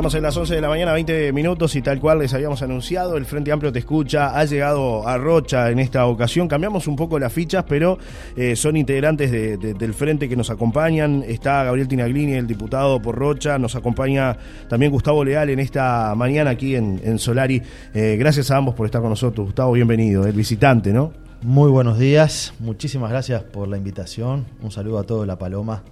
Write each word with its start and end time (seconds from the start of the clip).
Estamos 0.00 0.14
en 0.14 0.22
las 0.22 0.34
11 0.34 0.54
de 0.54 0.60
la 0.62 0.70
mañana, 0.70 0.94
20 0.94 1.30
minutos 1.34 1.76
y 1.76 1.82
tal 1.82 2.00
cual 2.00 2.20
les 2.20 2.32
habíamos 2.32 2.62
anunciado, 2.62 3.18
el 3.18 3.26
Frente 3.26 3.52
Amplio 3.52 3.70
te 3.70 3.80
escucha, 3.80 4.34
ha 4.34 4.46
llegado 4.46 5.06
a 5.06 5.18
Rocha 5.18 5.70
en 5.70 5.78
esta 5.78 6.06
ocasión, 6.06 6.48
cambiamos 6.48 6.86
un 6.86 6.96
poco 6.96 7.18
las 7.18 7.30
fichas, 7.30 7.66
pero 7.68 7.98
eh, 8.34 8.56
son 8.56 8.78
integrantes 8.78 9.30
del 9.30 9.92
Frente 9.92 10.26
que 10.26 10.36
nos 10.36 10.48
acompañan, 10.48 11.22
está 11.28 11.64
Gabriel 11.64 11.86
Tinaglini, 11.86 12.32
el 12.32 12.46
diputado 12.46 13.02
por 13.02 13.14
Rocha, 13.14 13.58
nos 13.58 13.76
acompaña 13.76 14.38
también 14.70 14.90
Gustavo 14.90 15.22
Leal 15.22 15.50
en 15.50 15.60
esta 15.60 16.14
mañana 16.14 16.48
aquí 16.48 16.76
en, 16.76 17.18
Solari. 17.18 17.60
Eh, 17.92 18.16
gracias 18.18 18.50
a 18.50 18.56
ambos 18.56 18.74
por 18.74 18.86
estar 18.86 19.02
con 19.02 19.10
nosotros, 19.10 19.48
Gustavo, 19.48 19.72
bienvenido, 19.72 20.26
el 20.26 20.32
visitante, 20.32 20.94
¿no? 20.94 21.12
Muy 21.42 21.70
buenos 21.70 21.98
días, 21.98 22.54
muchísimas 22.58 23.10
gracias 23.10 23.42
por 23.42 23.68
la 23.68 23.76
invitación, 23.76 24.46
un 24.62 24.70
saludo 24.70 24.98
a 24.98 25.02
todos 25.02 25.26
La 25.26 25.36
Paloma 25.36 25.82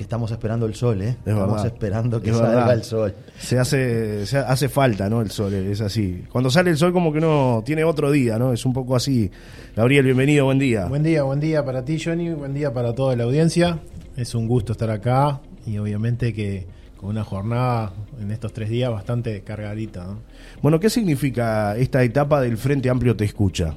que 0.00 0.04
estamos 0.04 0.30
esperando 0.30 0.64
el 0.64 0.74
sol, 0.74 1.02
¿eh? 1.02 1.14
estamos 1.26 1.62
esperando 1.62 2.22
que 2.22 2.32
salga 2.32 2.72
el 2.72 2.82
sol. 2.84 3.14
Se 3.38 3.58
hace, 3.58 4.24
se 4.24 4.38
hace 4.38 4.70
falta, 4.70 5.10
¿no? 5.10 5.20
El 5.20 5.30
sol, 5.30 5.52
es 5.52 5.82
así. 5.82 6.24
Cuando 6.32 6.50
sale 6.50 6.70
el 6.70 6.78
sol 6.78 6.90
como 6.94 7.12
que 7.12 7.20
no 7.20 7.62
tiene 7.66 7.84
otro 7.84 8.10
día, 8.10 8.38
¿no? 8.38 8.54
Es 8.54 8.64
un 8.64 8.72
poco 8.72 8.96
así. 8.96 9.30
Gabriel, 9.76 10.06
bienvenido, 10.06 10.46
buen 10.46 10.58
día. 10.58 10.86
Buen 10.86 11.02
día, 11.02 11.22
buen 11.24 11.38
día 11.38 11.62
para 11.66 11.84
ti, 11.84 12.00
Johnny, 12.02 12.30
buen 12.30 12.54
día 12.54 12.72
para 12.72 12.94
toda 12.94 13.14
la 13.14 13.24
audiencia. 13.24 13.78
Es 14.16 14.34
un 14.34 14.48
gusto 14.48 14.72
estar 14.72 14.88
acá 14.88 15.42
y 15.66 15.76
obviamente 15.76 16.32
que 16.32 16.66
con 16.96 17.10
una 17.10 17.22
jornada 17.22 17.92
en 18.18 18.30
estos 18.30 18.54
tres 18.54 18.70
días 18.70 18.90
bastante 18.90 19.42
cargadita. 19.42 20.16
Bueno, 20.62 20.80
¿qué 20.80 20.88
significa 20.88 21.76
esta 21.76 22.02
etapa 22.02 22.40
del 22.40 22.56
Frente 22.56 22.88
Amplio 22.88 23.14
Te 23.16 23.26
Escucha? 23.26 23.76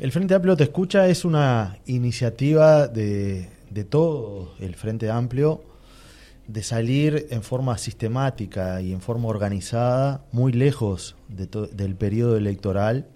El 0.00 0.10
Frente 0.10 0.34
Amplio 0.34 0.56
Te 0.56 0.64
Escucha 0.64 1.06
es 1.06 1.24
una 1.24 1.78
iniciativa 1.86 2.88
de 2.88 3.59
de 3.70 3.84
todo 3.84 4.54
el 4.58 4.74
Frente 4.74 5.10
Amplio 5.10 5.62
de 6.46 6.62
salir 6.64 7.28
en 7.30 7.42
forma 7.42 7.78
sistemática 7.78 8.80
y 8.82 8.92
en 8.92 9.00
forma 9.00 9.28
organizada, 9.28 10.24
muy 10.32 10.52
lejos 10.52 11.14
del 11.28 11.94
periodo 11.94 12.36
electoral, 12.36 13.06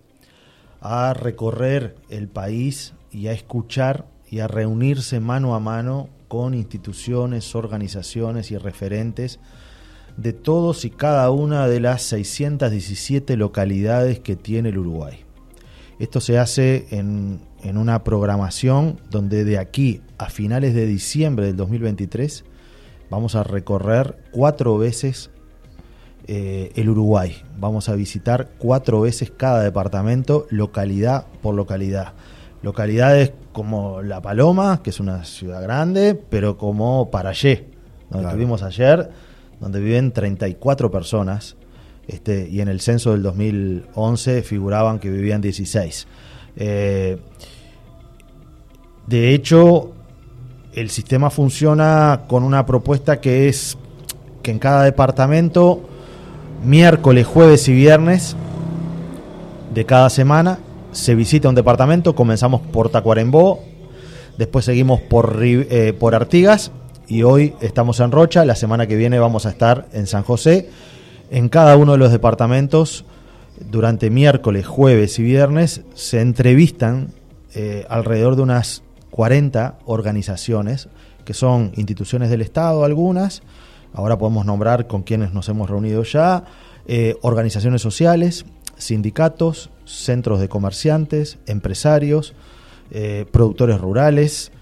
a 0.80 1.14
recorrer 1.14 1.96
el 2.10 2.28
país 2.28 2.94
y 3.10 3.26
a 3.26 3.32
escuchar 3.32 4.06
y 4.30 4.38
a 4.38 4.46
reunirse 4.46 5.18
mano 5.18 5.54
a 5.54 5.60
mano 5.60 6.08
con 6.28 6.54
instituciones, 6.54 7.54
organizaciones 7.54 8.50
y 8.50 8.58
referentes 8.58 9.40
de 10.16 10.32
todos 10.32 10.84
y 10.84 10.90
cada 10.90 11.30
una 11.30 11.66
de 11.66 11.80
las 11.80 12.02
617 12.02 13.36
localidades 13.36 14.20
que 14.20 14.36
tiene 14.36 14.68
el 14.68 14.78
Uruguay. 14.78 15.24
Esto 15.98 16.20
se 16.20 16.38
hace 16.38 16.86
en, 16.90 17.40
una 17.64 18.02
programación 18.04 19.00
donde 19.10 19.44
de 19.44 19.58
aquí 19.58 20.02
a 20.18 20.28
finales 20.28 20.74
de 20.74 20.86
diciembre 20.86 21.46
del 21.46 21.56
2023 21.56 22.44
vamos 23.10 23.36
a 23.36 23.44
recorrer 23.44 24.18
cuatro 24.32 24.76
veces 24.76 25.30
eh, 26.26 26.72
el 26.74 26.88
Uruguay. 26.88 27.42
Vamos 27.58 27.88
a 27.88 27.94
visitar 27.94 28.50
cuatro 28.58 29.00
veces 29.02 29.30
cada 29.30 29.62
departamento, 29.62 30.46
localidad 30.50 31.26
por 31.42 31.54
localidad. 31.54 32.14
Localidades 32.62 33.32
como 33.52 34.02
La 34.02 34.20
Paloma, 34.20 34.82
que 34.82 34.90
es 34.90 34.98
una 34.98 35.24
ciudad 35.24 35.62
grande, 35.62 36.14
pero 36.14 36.56
como 36.56 37.10
Parayé, 37.10 37.68
donde 38.10 38.28
estuvimos 38.28 38.62
ayer, 38.62 39.10
donde 39.60 39.80
viven 39.80 40.12
34 40.12 40.90
personas 40.90 41.56
este, 42.08 42.48
y 42.48 42.60
en 42.60 42.68
el 42.68 42.80
censo 42.80 43.12
del 43.12 43.22
2011 43.22 44.42
figuraban 44.42 44.98
que 44.98 45.10
vivían 45.10 45.40
16. 45.40 46.06
Eh, 46.56 47.18
de 49.06 49.34
hecho, 49.34 49.92
el 50.74 50.90
sistema 50.90 51.30
funciona 51.30 52.22
con 52.26 52.42
una 52.42 52.66
propuesta 52.66 53.20
que 53.20 53.48
es 53.48 53.76
que 54.42 54.50
en 54.50 54.58
cada 54.58 54.84
departamento, 54.84 55.82
miércoles, 56.64 57.26
jueves 57.26 57.68
y 57.68 57.72
viernes 57.72 58.36
de 59.72 59.84
cada 59.86 60.10
semana, 60.10 60.58
se 60.92 61.14
visita 61.14 61.48
un 61.48 61.54
departamento, 61.54 62.14
comenzamos 62.14 62.60
por 62.60 62.88
Tacuarembó, 62.88 63.60
después 64.38 64.64
seguimos 64.64 65.00
por, 65.00 65.38
eh, 65.42 65.92
por 65.98 66.14
Artigas 66.14 66.70
y 67.08 67.22
hoy 67.22 67.54
estamos 67.60 68.00
en 68.00 68.12
Rocha, 68.12 68.44
la 68.44 68.54
semana 68.54 68.86
que 68.86 68.96
viene 68.96 69.18
vamos 69.18 69.46
a 69.46 69.50
estar 69.50 69.88
en 69.92 70.06
San 70.06 70.22
José 70.22 70.68
en 71.34 71.48
cada 71.48 71.76
uno 71.76 71.92
de 71.92 71.98
los 71.98 72.12
departamentos, 72.12 73.04
durante 73.58 74.08
miércoles, 74.08 74.68
jueves 74.68 75.18
y 75.18 75.24
viernes, 75.24 75.82
se 75.94 76.20
entrevistan 76.20 77.08
eh, 77.56 77.84
alrededor 77.88 78.36
de 78.36 78.42
unas 78.42 78.84
40 79.10 79.78
organizaciones, 79.84 80.88
que 81.24 81.34
son 81.34 81.72
instituciones 81.74 82.30
del 82.30 82.40
Estado 82.40 82.84
algunas, 82.84 83.42
ahora 83.94 84.16
podemos 84.16 84.46
nombrar 84.46 84.86
con 84.86 85.02
quienes 85.02 85.32
nos 85.32 85.48
hemos 85.48 85.68
reunido 85.68 86.04
ya, 86.04 86.44
eh, 86.86 87.16
organizaciones 87.22 87.82
sociales, 87.82 88.46
sindicatos, 88.76 89.70
centros 89.84 90.38
de 90.38 90.48
comerciantes, 90.48 91.38
empresarios, 91.46 92.34
eh, 92.92 93.26
productores 93.32 93.80
rurales, 93.80 94.52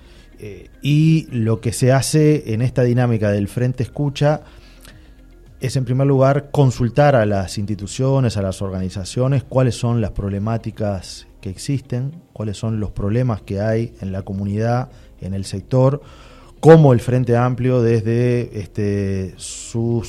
y 0.83 1.29
lo 1.31 1.61
que 1.61 1.73
se 1.73 1.93
hace 1.93 2.53
en 2.53 2.63
esta 2.63 2.83
dinámica 2.83 3.31
del 3.31 3.47
Frente 3.47 3.85
Escucha 3.85 4.41
es 5.63 5.77
en 5.77 5.85
primer 5.85 6.09
lugar 6.09 6.51
consultar 6.51 7.15
a 7.15 7.25
las 7.25 7.57
instituciones, 7.57 8.37
a 8.37 8.43
las 8.43 8.63
organizaciones, 8.63 9.45
cuáles 9.45 9.77
son 9.77 10.01
las 10.01 10.11
problemáticas 10.11 11.29
que 11.41 11.51
existen, 11.51 12.21
cuáles 12.33 12.57
son 12.57 12.81
los 12.81 12.91
problemas 12.91 13.43
que 13.43 13.61
hay 13.61 13.95
en 14.01 14.11
la 14.11 14.23
comunidad, 14.23 14.91
en 15.21 15.35
el 15.35 15.45
sector, 15.45 16.03
cómo 16.59 16.93
el 16.93 16.99
Frente 16.99 17.37
Amplio 17.37 17.81
desde 17.81 18.59
este, 18.59 19.35
su 19.37 20.05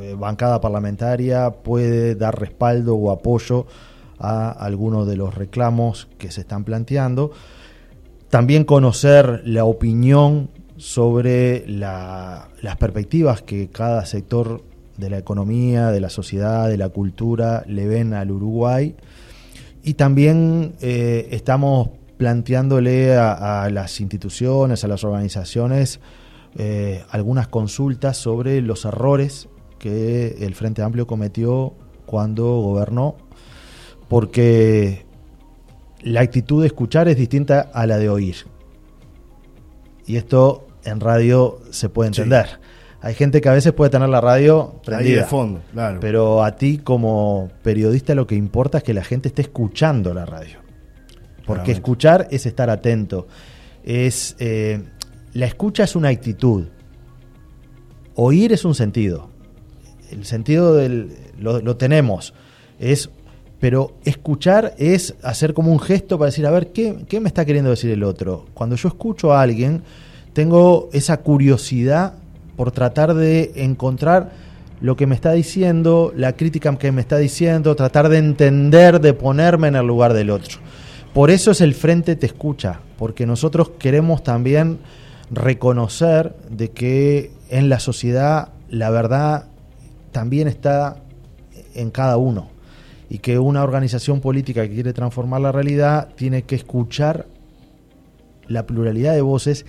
eh, 0.00 0.16
bancada 0.18 0.60
parlamentaria 0.60 1.50
puede 1.52 2.16
dar 2.16 2.40
respaldo 2.40 2.96
o 2.96 3.12
apoyo 3.12 3.66
a 4.18 4.50
algunos 4.50 5.06
de 5.06 5.14
los 5.14 5.36
reclamos 5.36 6.08
que 6.18 6.32
se 6.32 6.40
están 6.40 6.64
planteando. 6.64 7.30
También 8.28 8.64
conocer 8.64 9.42
la 9.44 9.66
opinión 9.66 10.50
sobre 10.76 11.68
las 11.68 12.76
perspectivas 12.78 13.42
que 13.42 13.68
cada 13.68 14.04
sector 14.06 14.62
de 14.96 15.10
la 15.10 15.18
economía, 15.18 15.90
de 15.90 16.00
la 16.00 16.10
sociedad, 16.10 16.68
de 16.68 16.76
la 16.76 16.88
cultura 16.88 17.64
le 17.66 17.86
ven 17.86 18.14
al 18.14 18.30
Uruguay. 18.30 18.94
Y 19.82 19.94
también 19.94 20.74
eh, 20.80 21.28
estamos 21.30 21.90
planteándole 22.16 23.16
a, 23.16 23.68
las 23.70 24.00
instituciones, 24.00 24.84
a 24.84 24.88
las 24.88 25.04
organizaciones, 25.04 26.00
eh, 26.56 27.02
algunas 27.10 27.48
consultas 27.48 28.16
sobre 28.16 28.60
los 28.60 28.84
errores 28.84 29.48
que 29.78 30.36
el 30.40 30.54
Frente 30.54 30.82
Amplio 30.82 31.06
cometió 31.06 31.74
cuando 32.06 32.44
gobernó, 32.60 33.16
porque 34.08 35.04
la 36.02 36.20
actitud 36.20 36.62
de 36.62 36.68
escuchar 36.68 37.08
es 37.08 37.16
distinta 37.16 37.60
a 37.72 37.86
la 37.86 37.98
de 37.98 38.08
oír. 38.08 38.36
Y 40.06 40.16
esto 40.16 40.63
en 40.84 41.00
radio 41.00 41.60
se 41.70 41.88
puede 41.88 42.08
entender. 42.08 42.60
Hay 43.00 43.14
gente 43.14 43.42
que 43.42 43.50
a 43.50 43.52
veces 43.52 43.74
puede 43.74 43.90
tener 43.90 44.08
la 44.08 44.22
radio 44.22 44.80
prendida. 44.82 45.22
de 45.22 45.26
fondo, 45.26 45.60
claro. 45.72 46.00
Pero 46.00 46.42
a 46.42 46.56
ti 46.56 46.78
como 46.78 47.50
periodista 47.62 48.14
lo 48.14 48.26
que 48.26 48.34
importa 48.34 48.78
es 48.78 48.84
que 48.84 48.94
la 48.94 49.04
gente 49.04 49.28
esté 49.28 49.42
escuchando 49.42 50.14
la 50.14 50.24
radio. 50.24 50.60
Porque 51.46 51.72
escuchar 51.72 52.28
es 52.30 52.46
estar 52.46 52.70
atento. 52.70 53.26
Es 53.84 54.36
eh, 54.38 54.82
la 55.34 55.46
escucha 55.46 55.84
es 55.84 55.96
una 55.96 56.08
actitud. 56.08 56.68
Oír 58.14 58.52
es 58.52 58.64
un 58.64 58.74
sentido. 58.74 59.28
El 60.10 60.24
sentido 60.24 60.74
del, 60.74 61.10
lo, 61.38 61.76
tenemos. 61.76 62.32
Es 62.78 63.10
pero 63.60 63.96
escuchar 64.04 64.74
es 64.78 65.14
hacer 65.22 65.54
como 65.54 65.72
un 65.72 65.80
gesto 65.80 66.18
para 66.18 66.30
decir, 66.30 66.46
a 66.46 66.50
ver, 66.50 66.72
¿qué, 66.72 67.04
¿qué, 67.08 67.20
me 67.20 67.28
está 67.28 67.44
queriendo 67.44 67.70
decir 67.70 67.90
el 67.90 68.02
otro? 68.02 68.46
Cuando 68.54 68.76
yo 68.76 68.88
escucho 68.88 69.32
a 69.32 69.40
alguien, 69.40 69.82
tengo 70.34 70.90
esa 70.92 71.18
curiosidad 71.18 72.14
por 72.56 72.72
tratar 72.72 73.14
de 73.14 73.52
encontrar 73.56 74.32
lo 74.80 74.96
que 74.96 75.06
me 75.06 75.14
está 75.14 75.32
diciendo, 75.32 76.12
la 76.14 76.34
crítica 76.34 76.76
que 76.76 76.92
me 76.92 77.00
está 77.00 77.16
diciendo, 77.16 77.74
tratar 77.74 78.08
de 78.10 78.18
entender, 78.18 79.00
de 79.00 79.14
ponerme 79.14 79.68
en 79.68 79.76
el 79.76 79.86
lugar 79.86 80.12
del 80.12 80.30
otro. 80.30 80.58
Por 81.14 81.30
eso 81.30 81.52
es 81.52 81.60
el 81.60 81.74
frente 81.74 82.16
te 82.16 82.26
escucha, 82.26 82.80
porque 82.98 83.24
nosotros 83.24 83.70
queremos 83.78 84.22
también 84.22 84.78
reconocer 85.30 86.34
de 86.50 86.70
que 86.70 87.30
en 87.48 87.68
la 87.68 87.78
sociedad 87.78 88.50
la 88.68 88.90
verdad 88.90 89.46
también 90.12 90.48
está 90.48 90.96
en 91.74 91.90
cada 91.90 92.16
uno 92.16 92.48
y 93.08 93.18
que 93.18 93.38
una 93.38 93.62
organización 93.62 94.20
política 94.20 94.62
que 94.62 94.74
quiere 94.74 94.92
transformar 94.92 95.40
la 95.40 95.52
realidad 95.52 96.08
tiene 96.16 96.42
que 96.42 96.56
escuchar 96.56 97.26
la 98.48 98.66
pluralidad 98.66 99.14
de 99.14 99.22
voces 99.22 99.66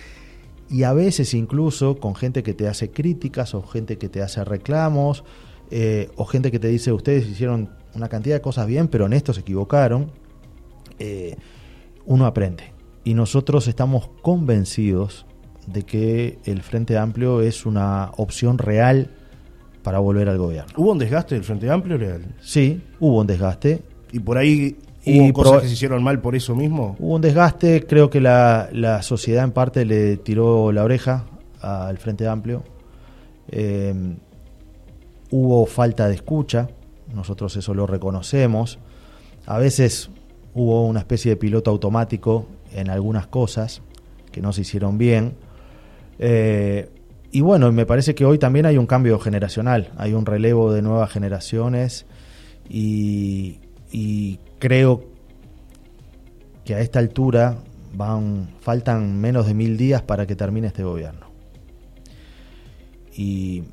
y 0.69 0.83
a 0.83 0.93
veces 0.93 1.33
incluso 1.33 1.97
con 1.97 2.15
gente 2.15 2.43
que 2.43 2.53
te 2.53 2.67
hace 2.67 2.91
críticas 2.91 3.53
o 3.53 3.63
gente 3.63 3.97
que 3.97 4.09
te 4.09 4.21
hace 4.21 4.43
reclamos 4.43 5.23
eh, 5.71 6.09
o 6.15 6.25
gente 6.25 6.51
que 6.51 6.59
te 6.59 6.67
dice 6.67 6.91
ustedes 6.91 7.27
hicieron 7.27 7.69
una 7.93 8.09
cantidad 8.09 8.35
de 8.35 8.41
cosas 8.41 8.67
bien 8.67 8.87
pero 8.87 9.05
en 9.05 9.13
esto 9.13 9.33
se 9.33 9.41
equivocaron, 9.41 10.11
eh, 10.99 11.35
uno 12.05 12.25
aprende. 12.25 12.71
Y 13.03 13.13
nosotros 13.13 13.67
estamos 13.67 14.09
convencidos 14.21 15.25
de 15.67 15.83
que 15.83 16.39
el 16.45 16.61
Frente 16.61 16.97
Amplio 16.97 17.41
es 17.41 17.65
una 17.65 18.11
opción 18.17 18.57
real 18.57 19.11
para 19.83 19.99
volver 19.99 20.29
al 20.29 20.37
gobierno. 20.37 20.73
¿Hubo 20.77 20.91
un 20.91 20.97
desgaste 20.97 21.35
del 21.35 21.43
Frente 21.43 21.69
Amplio, 21.69 21.97
Leal? 21.97 22.35
Sí, 22.41 22.81
hubo 22.99 23.21
un 23.21 23.27
desgaste. 23.27 23.83
¿Y 24.11 24.19
por 24.19 24.37
ahí 24.37 24.77
Y 25.05 25.31
cosas 25.31 25.61
que 25.61 25.67
se 25.67 25.73
hicieron 25.73 26.03
mal 26.03 26.19
por 26.19 26.35
eso 26.35 26.55
mismo? 26.55 26.95
Hubo 26.99 27.15
un 27.15 27.21
desgaste, 27.21 27.85
creo 27.85 28.09
que 28.09 28.19
la, 28.19 28.69
la 28.71 29.01
sociedad 29.03 29.43
en 29.43 29.51
parte 29.51 29.85
le 29.85 30.17
tiró 30.17 30.71
la 30.71 30.83
oreja 30.83 31.25
al 31.61 31.97
Frente 31.97 32.27
Amplio. 32.27 32.63
Eh, 33.49 33.93
hubo 35.31 35.65
falta 35.65 36.07
de 36.07 36.15
escucha, 36.15 36.69
nosotros 37.13 37.55
eso 37.55 37.73
lo 37.73 37.87
reconocemos. 37.87 38.79
A 39.45 39.59
veces 39.59 40.09
hubo 40.53 40.85
una 40.87 40.99
especie 40.99 41.31
de 41.31 41.37
piloto 41.37 41.71
automático 41.71 42.47
en 42.73 42.89
algunas 42.89 43.27
cosas 43.27 43.81
que 44.31 44.41
no 44.41 44.53
se 44.53 44.61
hicieron 44.61 44.97
bien. 44.97 45.35
Eh, 46.19 46.89
y 47.31 47.41
bueno, 47.41 47.71
me 47.71 47.85
parece 47.85 48.15
que 48.15 48.25
hoy 48.25 48.39
también 48.39 48.65
hay 48.65 48.77
un 48.77 48.87
cambio 48.87 49.19
generacional, 49.19 49.91
hay 49.97 50.13
un 50.13 50.25
relevo 50.25 50.71
de 50.71 50.81
nuevas 50.81 51.11
generaciones 51.11 52.05
y, 52.69 53.59
y 53.91 54.39
creo 54.59 55.03
que 56.63 56.75
a 56.75 56.79
esta 56.79 56.99
altura 56.99 57.57
van 57.93 58.49
faltan 58.59 59.19
menos 59.19 59.47
de 59.47 59.53
mil 59.53 59.77
días 59.77 60.01
para 60.01 60.25
que 60.25 60.35
termine 60.35 60.67
este 60.67 60.83
gobierno. 60.83 61.27
Y 63.15 63.63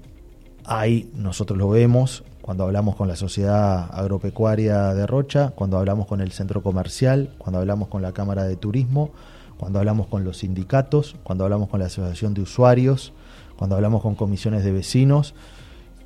ahí 0.65 1.11
nosotros 1.15 1.59
lo 1.59 1.69
vemos 1.69 2.25
cuando 2.41 2.65
hablamos 2.65 2.97
con 2.97 3.09
la 3.09 3.17
sociedad 3.17 3.89
agropecuaria 3.93 4.95
de 4.95 5.07
Rocha, 5.07 5.51
cuando 5.55 5.79
hablamos 5.79 6.07
con 6.07 6.21
el 6.21 6.33
centro 6.33 6.63
comercial, 6.63 7.35
cuando 7.39 7.61
hablamos 7.61 7.89
con 7.89 8.03
la 8.03 8.13
Cámara 8.13 8.45
de 8.45 8.57
Turismo, 8.57 9.11
cuando 9.57 9.79
hablamos 9.79 10.09
con 10.09 10.25
los 10.25 10.39
sindicatos, 10.39 11.17
cuando 11.23 11.45
hablamos 11.45 11.69
con 11.69 11.81
la 11.81 11.87
Asociación 11.87 12.35
de 12.35 12.43
Usuarios, 12.43 13.13
cuando 13.57 13.77
hablamos 13.77 14.03
con 14.03 14.17
comisiones 14.17 14.65
de 14.65 14.73
vecinos. 14.73 15.35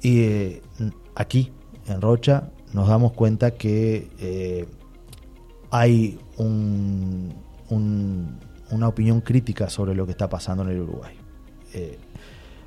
Y 0.03 0.21
eh, 0.25 0.63
aquí, 1.15 1.53
en 1.87 2.03
Rocha, 2.03 2.51
nos 2.77 2.89
damos 2.89 3.13
cuenta 3.13 3.53
que 3.53 4.11
eh, 4.21 4.67
hay 5.71 6.19
un- 6.37 7.33
un- 7.71 8.39
una 8.71 8.87
opinión 8.89 9.23
crítica 9.23 9.71
sobre 9.71 9.95
lo 9.95 10.05
que 10.05 10.13
está 10.13 10.29
pasando 10.29 10.63
en 10.65 10.69
el 10.69 10.81
Uruguay. 10.83 11.15
Eh, 11.73 11.99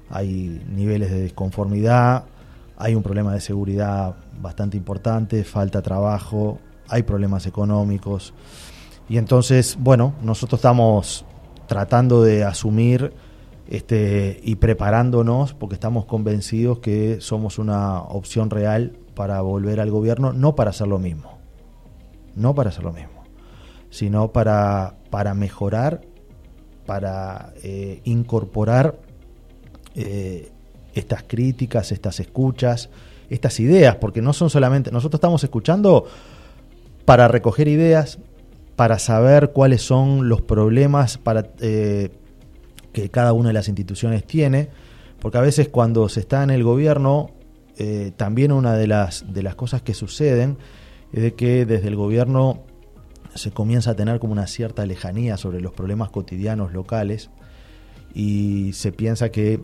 hay 0.09 0.61
niveles 0.67 1.11
de 1.11 1.21
desconformidad, 1.21 2.23
hay 2.75 2.95
un 2.95 3.03
problema 3.03 3.33
de 3.35 3.39
seguridad 3.41 4.15
bastante 4.41 4.77
importante, 4.77 5.43
falta 5.43 5.83
trabajo, 5.83 6.57
hay 6.87 7.03
problemas 7.03 7.45
económicos. 7.45 8.33
Y 9.07 9.17
entonces, 9.17 9.77
bueno, 9.79 10.15
nosotros 10.23 10.57
estamos 10.57 11.23
tratando 11.67 12.23
de 12.23 12.43
asumir 12.45 13.13
este, 13.67 14.39
y 14.43 14.55
preparándonos 14.55 15.53
porque 15.53 15.75
estamos 15.75 16.05
convencidos 16.05 16.79
que 16.79 17.21
somos 17.21 17.59
una 17.59 17.99
opción 18.01 18.49
real 18.49 18.93
para 19.19 19.41
volver 19.41 19.81
al 19.81 19.91
gobierno, 19.91 20.31
no 20.31 20.55
para 20.55 20.69
hacer 20.69 20.87
lo 20.87 20.97
mismo, 20.97 21.39
no 22.37 22.55
para 22.55 22.69
hacer 22.69 22.85
lo 22.85 22.93
mismo, 22.93 23.25
sino 23.89 24.31
para, 24.31 24.95
para 25.09 25.33
mejorar, 25.33 25.99
para 26.85 27.51
eh, 27.61 27.99
incorporar 28.05 28.97
eh, 29.93 30.53
estas 30.93 31.23
críticas, 31.23 31.91
estas 31.91 32.21
escuchas, 32.21 32.89
estas 33.29 33.59
ideas, 33.59 33.97
porque 33.97 34.21
no 34.21 34.31
son 34.31 34.49
solamente, 34.49 34.89
nosotros 34.89 35.17
estamos 35.17 35.43
escuchando 35.43 36.05
para 37.03 37.27
recoger 37.27 37.67
ideas, 37.67 38.19
para 38.77 38.99
saber 38.99 39.51
cuáles 39.51 39.81
son 39.81 40.29
los 40.29 40.41
problemas 40.43 41.19
eh, 41.59 42.09
que 42.93 43.09
cada 43.09 43.33
una 43.33 43.49
de 43.49 43.53
las 43.53 43.67
instituciones 43.67 44.23
tiene, 44.23 44.69
porque 45.19 45.39
a 45.39 45.41
veces 45.41 45.67
cuando 45.67 46.07
se 46.07 46.21
está 46.21 46.41
en 46.41 46.51
el 46.51 46.63
gobierno, 46.63 47.31
eh, 47.79 48.11
también 48.17 48.51
una 48.51 48.73
de 48.73 48.87
las, 48.87 49.31
de 49.31 49.41
las 49.41 49.55
cosas 49.55 49.81
que 49.81 49.93
suceden 49.93 50.57
es 51.13 51.23
de 51.23 51.33
que 51.33 51.65
desde 51.65 51.87
el 51.87 51.95
gobierno 51.95 52.63
se 53.35 53.51
comienza 53.51 53.91
a 53.91 53.95
tener 53.95 54.19
como 54.19 54.33
una 54.33 54.47
cierta 54.47 54.85
lejanía 54.85 55.37
sobre 55.37 55.61
los 55.61 55.71
problemas 55.71 56.09
cotidianos 56.09 56.73
locales 56.73 57.29
y 58.13 58.73
se 58.73 58.91
piensa 58.91 59.29
que 59.29 59.61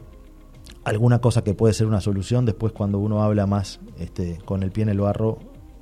alguna 0.85 1.19
cosa 1.19 1.43
que 1.43 1.53
puede 1.53 1.73
ser 1.73 1.87
una 1.87 1.99
solución, 1.99 2.45
después 2.45 2.71
cuando 2.71 2.99
uno 2.99 3.21
habla 3.21 3.47
más 3.47 3.81
este, 3.99 4.37
con 4.45 4.63
el 4.63 4.71
pie 4.71 4.83
en 4.83 4.89
el 4.89 5.01
barro, 5.01 5.39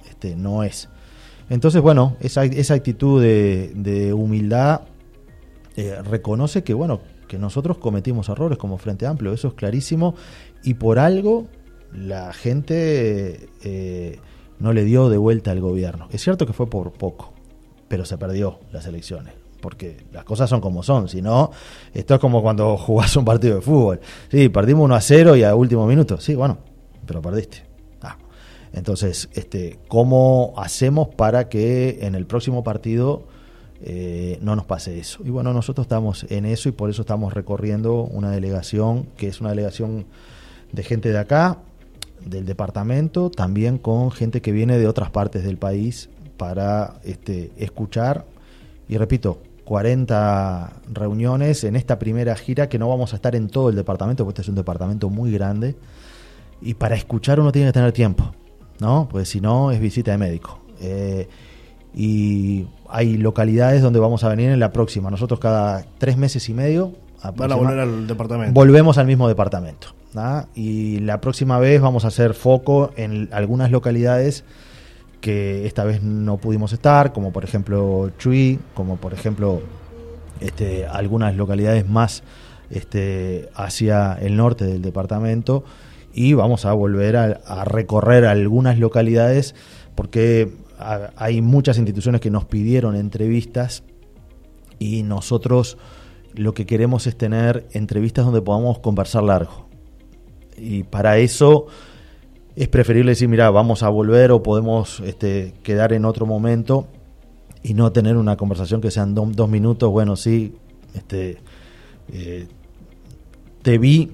este, 0.09 0.35
no 0.35 0.63
es. 0.63 0.89
Entonces, 1.51 1.83
bueno, 1.83 2.17
esa, 2.19 2.45
esa 2.45 2.73
actitud 2.73 3.21
de, 3.21 4.11
humildad 4.11 4.81
eh, 5.75 6.01
reconoce 6.03 6.63
que, 6.63 6.73
bueno, 6.73 7.01
que 7.27 7.37
nosotros 7.37 7.77
cometimos 7.77 8.27
errores 8.29 8.57
como 8.57 8.79
Frente 8.79 9.05
Amplio, 9.05 9.33
eso 9.33 9.49
es 9.49 9.53
clarísimo, 9.53 10.15
y 10.63 10.73
por 10.73 10.97
algo 10.97 11.47
la 11.95 12.33
gente 12.33 13.49
eh, 13.63 14.19
no 14.59 14.73
le 14.73 14.83
dio 14.83 15.09
de 15.09 15.17
vuelta 15.17 15.51
al 15.51 15.61
gobierno. 15.61 16.07
Es 16.11 16.21
cierto 16.21 16.45
que 16.45 16.53
fue 16.53 16.69
por 16.69 16.91
poco, 16.93 17.33
pero 17.87 18.05
se 18.05 18.17
perdió 18.17 18.59
las 18.71 18.85
elecciones. 18.85 19.33
Porque 19.61 20.05
las 20.11 20.25
cosas 20.25 20.49
son 20.49 20.59
como 20.59 20.83
son, 20.83 21.07
si 21.07 21.21
no, 21.21 21.51
esto 21.93 22.15
es 22.15 22.19
como 22.19 22.41
cuando 22.41 22.77
jugás 22.77 23.15
un 23.15 23.25
partido 23.25 23.55
de 23.55 23.61
fútbol. 23.61 23.99
Sí, 24.29 24.49
perdimos 24.49 24.85
1 24.85 24.95
a 24.95 25.01
0 25.01 25.35
y 25.37 25.43
a 25.43 25.55
último 25.55 25.85
minuto. 25.85 26.19
Sí, 26.19 26.35
bueno, 26.35 26.57
pero 27.05 27.21
perdiste. 27.21 27.63
Ah. 28.01 28.17
Entonces, 28.73 29.29
este, 29.33 29.79
¿cómo 29.87 30.53
hacemos 30.57 31.09
para 31.09 31.47
que 31.47 31.99
en 32.01 32.15
el 32.15 32.25
próximo 32.25 32.63
partido 32.63 33.23
eh, 33.81 34.37
no 34.41 34.55
nos 34.55 34.65
pase 34.65 34.99
eso? 34.99 35.19
Y 35.23 35.29
bueno, 35.29 35.53
nosotros 35.53 35.85
estamos 35.85 36.25
en 36.29 36.45
eso 36.45 36.67
y 36.67 36.73
por 36.73 36.89
eso 36.89 37.03
estamos 37.03 37.33
recorriendo 37.33 38.01
una 38.01 38.31
delegación 38.31 39.07
que 39.15 39.27
es 39.27 39.39
una 39.39 39.51
delegación 39.51 40.05
de 40.73 40.83
gente 40.83 41.11
de 41.11 41.19
acá, 41.19 41.59
del 42.25 42.45
departamento, 42.45 43.29
también 43.29 43.77
con 43.77 44.11
gente 44.11 44.41
que 44.41 44.51
viene 44.51 44.77
de 44.77 44.87
otras 44.87 45.09
partes 45.09 45.43
del 45.43 45.57
país 45.57 46.09
para 46.37 46.95
este, 47.03 47.51
escuchar. 47.57 48.25
Y 48.87 48.97
repito, 48.97 49.39
40 49.65 50.73
reuniones 50.91 51.63
en 51.63 51.75
esta 51.75 51.99
primera 51.99 52.35
gira 52.35 52.69
que 52.69 52.79
no 52.79 52.89
vamos 52.89 53.13
a 53.13 53.15
estar 53.15 53.35
en 53.35 53.47
todo 53.47 53.69
el 53.69 53.75
departamento, 53.75 54.23
porque 54.25 54.41
este 54.41 54.41
es 54.43 54.49
un 54.49 54.55
departamento 54.55 55.09
muy 55.09 55.31
grande. 55.31 55.75
Y 56.61 56.75
para 56.75 56.95
escuchar 56.95 57.39
uno 57.39 57.51
tiene 57.51 57.69
que 57.69 57.73
tener 57.73 57.91
tiempo, 57.91 58.31
¿no? 58.79 59.07
Porque 59.09 59.25
si 59.25 59.41
no 59.41 59.71
es 59.71 59.79
visita 59.79 60.11
de 60.11 60.17
médico. 60.17 60.59
Eh, 60.81 61.27
y 61.95 62.65
hay 62.89 63.17
localidades 63.17 63.81
donde 63.81 63.99
vamos 63.99 64.23
a 64.23 64.29
venir 64.29 64.49
en 64.49 64.59
la 64.59 64.71
próxima. 64.71 65.11
Nosotros 65.11 65.39
cada 65.39 65.85
tres 65.97 66.17
meses 66.17 66.49
y 66.49 66.53
medio 66.53 66.93
Van 67.31 67.51
a 67.51 67.55
volver 67.55 67.79
al 67.79 68.07
departamento. 68.07 68.53
volvemos 68.53 68.97
al 68.97 69.07
mismo 69.07 69.27
departamento. 69.27 69.87
Y 70.55 70.99
la 70.99 71.21
próxima 71.21 71.59
vez 71.59 71.81
vamos 71.81 72.05
a 72.05 72.09
hacer 72.09 72.33
foco 72.33 72.91
en 72.95 73.29
algunas 73.31 73.71
localidades 73.71 74.43
que 75.21 75.65
esta 75.65 75.85
vez 75.85 76.03
no 76.03 76.37
pudimos 76.37 76.73
estar, 76.73 77.13
como 77.13 77.31
por 77.31 77.43
ejemplo 77.43 78.11
Chuy, 78.17 78.59
como 78.73 78.97
por 78.97 79.13
ejemplo 79.13 79.61
este, 80.41 80.85
algunas 80.85 81.35
localidades 81.35 81.87
más 81.87 82.23
este, 82.69 83.49
hacia 83.55 84.13
el 84.13 84.35
norte 84.35 84.65
del 84.65 84.81
departamento 84.81 85.63
y 86.13 86.33
vamos 86.33 86.65
a 86.65 86.73
volver 86.73 87.15
a, 87.17 87.65
recorrer 87.65 88.25
algunas 88.25 88.77
localidades 88.77 89.55
porque 89.95 90.51
hay 91.15 91.41
muchas 91.41 91.77
instituciones 91.77 92.19
que 92.19 92.29
nos 92.29 92.45
pidieron 92.45 92.95
entrevistas 92.95 93.83
y 94.79 95.03
nosotros 95.03 95.77
lo 96.35 96.53
que 96.53 96.65
queremos 96.65 97.07
es 97.07 97.17
tener 97.17 97.65
entrevistas 97.71 98.25
donde 98.25 98.41
podamos 98.41 98.79
conversar 98.79 99.23
largo. 99.23 99.72
Y 100.57 100.83
para 100.83 101.17
eso 101.17 101.67
es 102.55 102.67
preferible 102.67 103.11
decir, 103.11 103.27
mira, 103.27 103.49
vamos 103.49 103.83
a 103.83 103.89
volver 103.89 104.31
o 104.31 104.43
podemos 104.43 104.99
este, 105.01 105.53
quedar 105.63 105.93
en 105.93 106.05
otro 106.05 106.25
momento 106.25 106.87
y 107.63 107.73
no 107.73 107.91
tener 107.91 108.17
una 108.17 108.37
conversación 108.37 108.81
que 108.81 108.91
sean 108.91 109.15
do- 109.15 109.29
dos 109.33 109.49
minutos, 109.49 109.89
bueno, 109.89 110.15
sí, 110.15 110.53
este, 110.93 111.37
eh, 112.11 112.47
te 113.61 113.77
vi, 113.77 114.11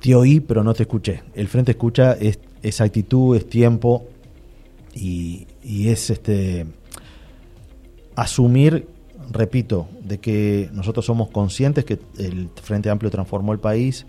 te 0.00 0.14
oí, 0.14 0.40
pero 0.40 0.62
no 0.64 0.72
te 0.72 0.84
escuché. 0.84 1.22
El 1.34 1.48
frente 1.48 1.72
escucha 1.72 2.12
es, 2.12 2.38
es 2.62 2.80
actitud, 2.80 3.36
es 3.36 3.48
tiempo 3.48 4.06
y, 4.94 5.46
y 5.62 5.88
es 5.88 6.10
este 6.10 6.66
asumir, 8.16 8.86
repito, 9.30 9.88
de 10.02 10.18
que 10.18 10.70
nosotros 10.72 11.04
somos 11.04 11.30
conscientes 11.30 11.84
que 11.84 11.98
el 12.18 12.48
Frente 12.62 12.90
Amplio 12.90 13.10
transformó 13.10 13.52
el 13.52 13.58
país, 13.60 14.06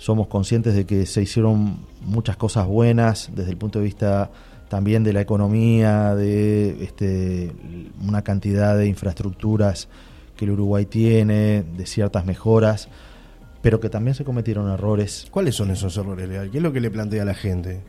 somos 0.00 0.28
conscientes 0.28 0.74
de 0.74 0.86
que 0.86 1.04
se 1.04 1.20
hicieron 1.20 1.76
muchas 2.00 2.38
cosas 2.38 2.66
buenas 2.66 3.28
desde 3.34 3.50
el 3.50 3.58
punto 3.58 3.80
de 3.80 3.84
vista 3.84 4.30
también 4.70 5.04
de 5.04 5.12
la 5.12 5.20
economía, 5.20 6.14
de 6.14 6.82
este, 6.82 7.52
una 8.02 8.22
cantidad 8.22 8.78
de 8.78 8.86
infraestructuras 8.86 9.88
que 10.38 10.46
el 10.46 10.52
Uruguay 10.52 10.86
tiene, 10.86 11.64
de 11.76 11.84
ciertas 11.84 12.24
mejoras, 12.24 12.88
pero 13.60 13.78
que 13.78 13.90
también 13.90 14.14
se 14.14 14.24
cometieron 14.24 14.70
errores 14.70 15.26
¿Cuáles 15.30 15.54
son 15.54 15.70
esos 15.70 15.94
errores, 15.98 16.26
Leal? 16.26 16.50
¿Qué 16.50 16.56
es 16.56 16.62
lo 16.62 16.72
que 16.72 16.80
le 16.80 16.90
plantea 16.90 17.20
a 17.20 17.26
la 17.26 17.34
gente? 17.34 17.82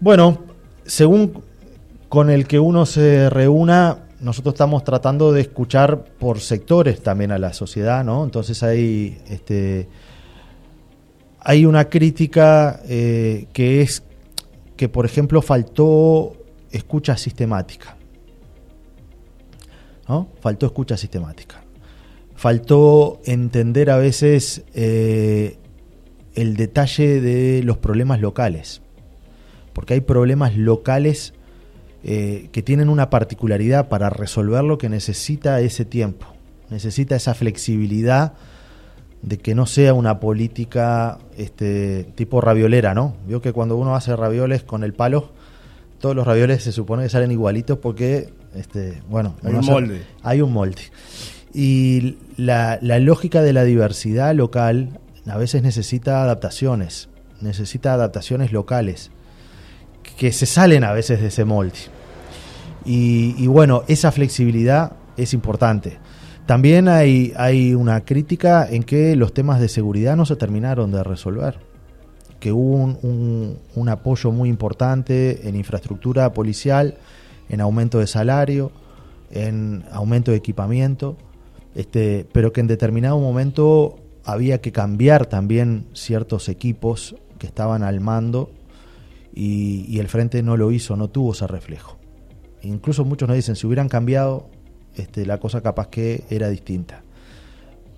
Bueno, 0.00 0.38
según 0.86 1.42
con 2.08 2.30
el 2.30 2.46
que 2.46 2.58
uno 2.58 2.86
se 2.86 3.28
reúna, 3.28 3.98
nosotros 4.20 4.54
estamos 4.54 4.84
tratando 4.84 5.34
de 5.34 5.42
escuchar 5.42 6.02
por 6.18 6.40
sectores 6.40 7.02
también 7.02 7.30
a 7.30 7.36
la 7.36 7.52
sociedad, 7.52 8.02
¿no? 8.04 8.24
Entonces 8.24 8.62
hay 8.62 9.20
este 9.28 9.86
hay 11.48 11.64
una 11.64 11.88
crítica 11.88 12.80
eh, 12.88 13.46
que 13.52 13.80
es 13.80 14.02
que, 14.76 14.88
por 14.88 15.06
ejemplo, 15.06 15.40
faltó 15.42 16.36
escucha 16.72 17.16
sistemática. 17.16 17.96
¿no? 20.08 20.28
Faltó 20.40 20.66
escucha 20.66 20.96
sistemática. 20.96 21.62
Faltó 22.34 23.20
entender 23.26 23.90
a 23.90 23.96
veces 23.96 24.64
eh, 24.74 25.56
el 26.34 26.56
detalle 26.56 27.20
de 27.20 27.62
los 27.62 27.78
problemas 27.78 28.20
locales. 28.20 28.82
Porque 29.72 29.94
hay 29.94 30.00
problemas 30.00 30.56
locales 30.56 31.32
eh, 32.02 32.48
que 32.50 32.62
tienen 32.62 32.88
una 32.88 33.08
particularidad 33.08 33.88
para 33.88 34.10
resolverlo 34.10 34.78
que 34.78 34.88
necesita 34.88 35.60
ese 35.60 35.84
tiempo, 35.84 36.26
necesita 36.70 37.14
esa 37.14 37.34
flexibilidad 37.34 38.34
de 39.22 39.38
que 39.38 39.54
no 39.54 39.66
sea 39.66 39.94
una 39.94 40.20
política 40.20 41.18
este 41.36 42.04
tipo 42.14 42.40
raviolera, 42.40 42.94
¿no? 42.94 43.16
Vio 43.26 43.40
que 43.40 43.52
cuando 43.52 43.76
uno 43.76 43.96
hace 43.96 44.14
ravioles 44.14 44.62
con 44.62 44.84
el 44.84 44.92
palo, 44.92 45.30
todos 46.00 46.14
los 46.14 46.26
ravioles 46.26 46.62
se 46.62 46.72
supone 46.72 47.04
que 47.04 47.08
salen 47.08 47.32
igualitos 47.32 47.78
porque, 47.78 48.32
este, 48.54 49.02
bueno, 49.08 49.34
hay 49.42 49.54
un 49.54 49.64
molde. 49.64 50.02
Hay 50.22 50.40
un 50.40 50.52
molde. 50.52 50.82
Y 51.54 52.18
la, 52.36 52.78
la 52.82 52.98
lógica 52.98 53.42
de 53.42 53.52
la 53.52 53.64
diversidad 53.64 54.34
local 54.34 55.00
a 55.26 55.36
veces 55.38 55.62
necesita 55.62 56.22
adaptaciones, 56.22 57.08
necesita 57.40 57.94
adaptaciones 57.94 58.52
locales 58.52 59.10
que 60.18 60.32
se 60.32 60.46
salen 60.46 60.84
a 60.84 60.92
veces 60.92 61.20
de 61.20 61.28
ese 61.28 61.44
molde. 61.44 61.78
Y, 62.84 63.34
y 63.38 63.46
bueno, 63.48 63.82
esa 63.88 64.12
flexibilidad 64.12 64.92
es 65.16 65.34
importante. 65.34 65.98
También 66.46 66.86
hay, 66.86 67.32
hay 67.36 67.74
una 67.74 68.04
crítica 68.04 68.68
en 68.70 68.84
que 68.84 69.16
los 69.16 69.34
temas 69.34 69.60
de 69.60 69.68
seguridad 69.68 70.16
no 70.16 70.24
se 70.24 70.36
terminaron 70.36 70.92
de 70.92 71.02
resolver, 71.02 71.58
que 72.38 72.52
hubo 72.52 72.76
un, 73.02 73.88
apoyo 73.88 74.30
muy 74.30 74.48
importante 74.48 75.48
en 75.48 75.56
infraestructura 75.56 76.32
policial, 76.32 76.98
en 77.48 77.60
aumento 77.60 77.98
de 77.98 78.06
salario, 78.06 78.70
en 79.32 79.84
aumento 79.90 80.30
de 80.30 80.36
equipamiento, 80.36 81.16
este, 81.74 82.26
pero 82.30 82.52
que 82.52 82.60
en 82.60 82.68
determinado 82.68 83.18
momento 83.18 83.96
había 84.24 84.60
que 84.60 84.70
cambiar 84.70 85.26
también 85.26 85.88
ciertos 85.94 86.48
equipos 86.48 87.16
que 87.38 87.48
estaban 87.48 87.82
al 87.82 88.00
mando 88.00 88.50
y, 89.34 89.84
y, 89.88 89.98
el 89.98 90.06
frente 90.06 90.44
no 90.44 90.56
lo 90.56 90.70
hizo, 90.70 90.96
no 90.96 91.08
tuvo 91.08 91.32
ese 91.32 91.48
reflejo. 91.48 91.98
Incluso 92.62 93.04
muchos 93.04 93.28
nos 93.28 93.36
dicen, 93.36 93.56
si 93.56 93.66
hubieran 93.66 93.88
cambiado, 93.88 94.48
este, 94.96 95.26
la 95.26 95.38
cosa 95.38 95.60
capaz 95.60 95.88
que 95.88 96.24
era 96.30 96.48
distinta. 96.48 97.02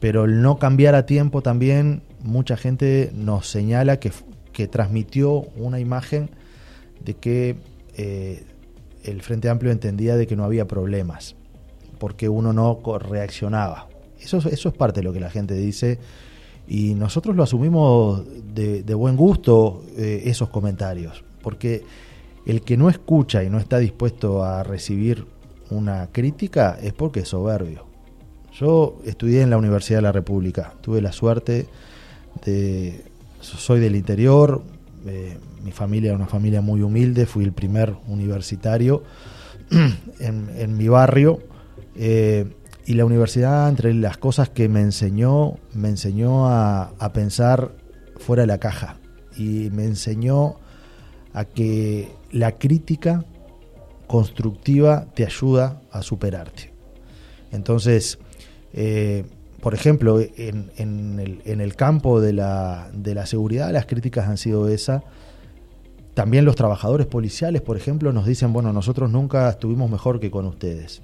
Pero 0.01 0.25
el 0.25 0.43
no 0.43 0.59
cambiar 0.59 0.95
a 0.95 1.07
tiempo 1.07 1.43
también, 1.43 2.03
mucha 2.23 2.57
gente 2.57 3.11
nos 3.15 3.49
señala 3.49 3.99
que, 3.99 4.13
que 4.53 4.69
transmitió 4.69 5.41
una 5.57 5.81
imagen 5.81 6.31
de 7.05 7.15
que 7.15 7.57
eh, 7.97 8.45
el 9.05 9.23
Frente 9.23 9.49
Amplio 9.49 9.73
entendía 9.73 10.17
de 10.17 10.27
que 10.27 10.37
no 10.37 10.45
había 10.45 10.67
problemas, 10.67 11.35
porque 11.99 12.29
uno 12.29 12.53
no 12.53 12.81
reaccionaba. 12.99 13.89
Eso, 14.21 14.39
eso 14.39 14.69
es 14.69 14.75
parte 14.75 15.01
de 15.01 15.05
lo 15.05 15.13
que 15.13 15.21
la 15.21 15.31
gente 15.31 15.55
dice 15.55 15.99
y 16.69 16.95
nosotros 16.95 17.35
lo 17.35 17.43
asumimos 17.43 18.23
de, 18.55 18.95
buen 18.95 19.17
gusto 19.17 19.85
eh, 19.97 20.23
esos 20.27 20.51
comentarios, 20.51 21.25
porque 21.43 21.83
el 22.45 22.63
que 22.63 22.77
no 22.77 22.91
escucha 22.91 23.43
y 23.43 23.49
no 23.49 23.59
está 23.59 23.79
dispuesto 23.79 24.45
a 24.45 24.63
recibir 24.63 25.25
una 25.71 26.09
crítica 26.13 26.79
es 26.81 26.93
porque 26.93 27.21
es 27.21 27.29
soberbio. 27.29 27.87
Yo 28.53 28.99
estudié 29.05 29.43
en 29.43 29.51
la 29.51 29.57
Universidad 29.57 29.99
de 29.99 30.03
la 30.03 30.13
República, 30.13 30.75
tuve 30.81 31.01
la 31.01 31.13
suerte 31.13 31.67
de... 32.45 33.05
Soy 33.41 33.79
del 33.79 33.95
interior, 33.95 34.63
eh, 35.07 35.39
mi 35.63 35.71
familia 35.71 36.09
era 36.09 36.17
una 36.17 36.27
familia 36.27 36.61
muy 36.61 36.83
humilde, 36.83 37.25
fui 37.25 37.45
el 37.45 37.53
primer 37.53 37.95
universitario 38.09 39.05
en, 40.19 40.77
mi 40.77 40.89
barrio. 40.89 41.39
Eh, 41.95 42.47
y 42.85 42.95
la 42.95 43.05
universidad, 43.05 43.69
entre 43.69 43.95
las 43.95 44.17
cosas 44.17 44.49
que 44.49 44.69
me 44.69 44.81
enseñó, 44.81 45.59
me 45.73 45.89
enseñó 45.89 46.49
a 46.49 47.13
pensar 47.13 47.71
fuera 48.17 48.43
de 48.43 48.49
la 48.49 48.59
caja. 48.59 48.97
Y 49.37 49.71
me 49.71 49.85
enseñó 49.85 50.57
a 51.33 51.45
que 51.45 52.11
la 52.33 52.53
crítica 52.53 53.25
constructiva 54.09 55.07
te 55.15 55.25
ayuda 55.25 55.83
a 55.93 56.03
superarte. 56.03 56.73
Entonces, 57.53 58.19
eh, 58.73 59.25
por 59.61 59.75
ejemplo, 59.75 60.21
en, 60.21 60.71
el, 61.47 61.77
campo 61.77 62.21
de 62.21 62.33
la, 62.33 62.91
seguridad, 63.27 63.73
las 63.73 63.87
críticas 63.87 64.29
han 64.29 64.39
sido 64.39 64.69
esa. 64.69 65.05
También 66.15 66.45
los 66.45 66.57
trabajadores 66.57 67.07
policiales, 67.07 67.63
por 67.63 67.77
ejemplo, 67.77 68.13
nos 68.13 68.27
dicen, 68.27 68.53
bueno, 68.53 68.73
nosotros 68.73 69.11
nunca 69.11 69.49
estuvimos 69.49 69.91
mejor 69.91 70.21
que 70.21 70.31
con 70.31 70.47
ustedes. 70.47 71.03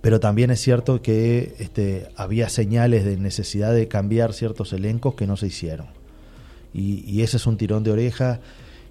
Pero 0.00 0.20
también 0.20 0.50
es 0.50 0.60
cierto 0.60 1.02
que 1.02 1.54
este, 1.58 2.08
había 2.16 2.48
señales 2.48 3.04
de 3.04 3.16
necesidad 3.16 3.74
de 3.74 3.88
cambiar 3.88 4.32
ciertos 4.32 4.72
elencos 4.72 5.14
que 5.14 5.26
no 5.26 5.36
se 5.36 5.48
hicieron. 5.48 5.88
Y, 6.72 7.04
y 7.04 7.22
ese 7.22 7.36
es 7.36 7.46
un 7.46 7.56
tirón 7.56 7.82
de 7.82 7.90
oreja. 7.90 8.40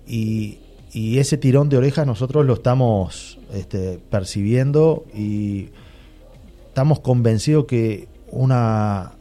Y, 0.05 0.59
y 0.97 1.19
ese 1.19 1.37
tirón 1.37 1.69
de 1.69 1.77
orejas 1.77 2.07
nosotros 2.07 2.43
lo 2.43 2.55
estamos 2.55 3.37
este, 3.53 3.99
percibiendo 4.09 5.05
y 5.13 5.69
estamos 6.69 7.01
convencidos 7.01 7.65
que 7.65 8.07
una 8.31 9.11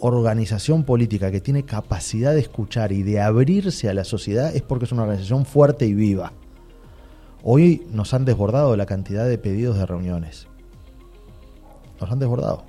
organización 0.00 0.84
política 0.84 1.30
que 1.30 1.40
tiene 1.40 1.62
capacidad 1.62 2.34
de 2.34 2.40
escuchar 2.40 2.92
y 2.92 3.04
de 3.04 3.22
abrirse 3.22 3.88
a 3.88 3.94
la 3.94 4.04
sociedad 4.04 4.54
es 4.54 4.60
porque 4.60 4.84
es 4.84 4.92
una 4.92 5.04
organización 5.04 5.46
fuerte 5.46 5.86
y 5.86 5.94
viva. 5.94 6.34
Hoy 7.42 7.86
nos 7.90 8.12
han 8.12 8.26
desbordado 8.26 8.76
la 8.76 8.84
cantidad 8.84 9.26
de 9.26 9.38
pedidos 9.38 9.78
de 9.78 9.86
reuniones. 9.86 10.46
Nos 12.02 12.12
han 12.12 12.18
desbordado. 12.18 12.64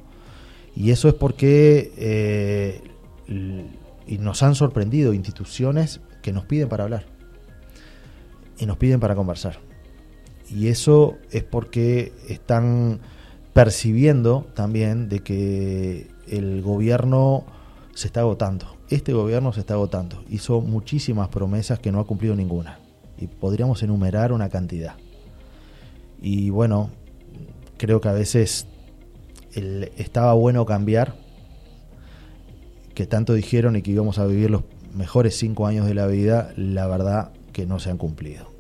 Y 0.77 0.92
eso 0.92 1.10
es 1.10 1.13
porque 1.13 1.92
eh, 1.98 2.82
y 4.08 4.18
nos 4.18 4.44
han 4.44 4.56
sorprendido 4.56 5.13
instituciones 5.13 6.00
que 6.22 6.32
nos 6.32 6.46
piden 6.46 6.70
para 6.70 6.86
hablar 6.86 7.12
y 8.57 8.65
nos 8.65 8.77
piden 8.77 9.00
para 9.00 9.15
conversar. 9.15 9.60
Y 10.50 10.67
eso 10.67 11.17
es 11.31 11.43
porque 11.43 12.13
están 12.27 13.00
percibiendo 13.53 14.48
también 14.53 15.10
de 15.10 15.19
que 15.19 16.07
el 16.27 16.62
gobierno 16.62 17.45
se 17.93 18.07
está 18.07 18.22
agotando. 18.22 18.77
Este 18.89 19.13
gobierno 19.13 19.53
se 19.53 19.62
está 19.62 19.75
agotando. 19.75 20.24
Hizo 20.29 20.62
muchísimas 20.62 21.29
promesas 21.29 21.79
que 21.79 21.91
no 21.91 22.00
ha 22.00 22.05
cumplido 22.05 22.36
ninguna. 22.36 22.79
Y 23.17 23.27
podríamos 23.27 23.81
enumerar 23.83 24.31
una 24.31 24.50
cantidad. 24.50 24.95
Y 26.22 26.50
bueno, 26.50 26.89
creo 27.77 28.01
que 28.01 28.10
a 28.10 28.13
veces 28.13 28.67
estaba 29.98 30.33
bueno 30.33 30.65
cambiar, 30.65 31.15
que 32.95 33.05
tanto 33.07 33.33
dijeron 33.33 33.75
y 33.75 33.81
que 33.81 33.91
íbamos 33.91 34.19
a 34.19 34.25
vivir 34.25 34.50
los 34.50 34.63
mejores 34.93 35.38
cinco 35.38 35.67
años 35.67 35.88
de 35.88 35.93
la 35.93 36.07
vida, 36.07 36.53
la 36.55 36.88
verdad 36.88 37.31
que 37.53 37.65
no 37.65 37.79
se 37.79 37.89
han 37.89 37.98
cumplido. 37.98 38.51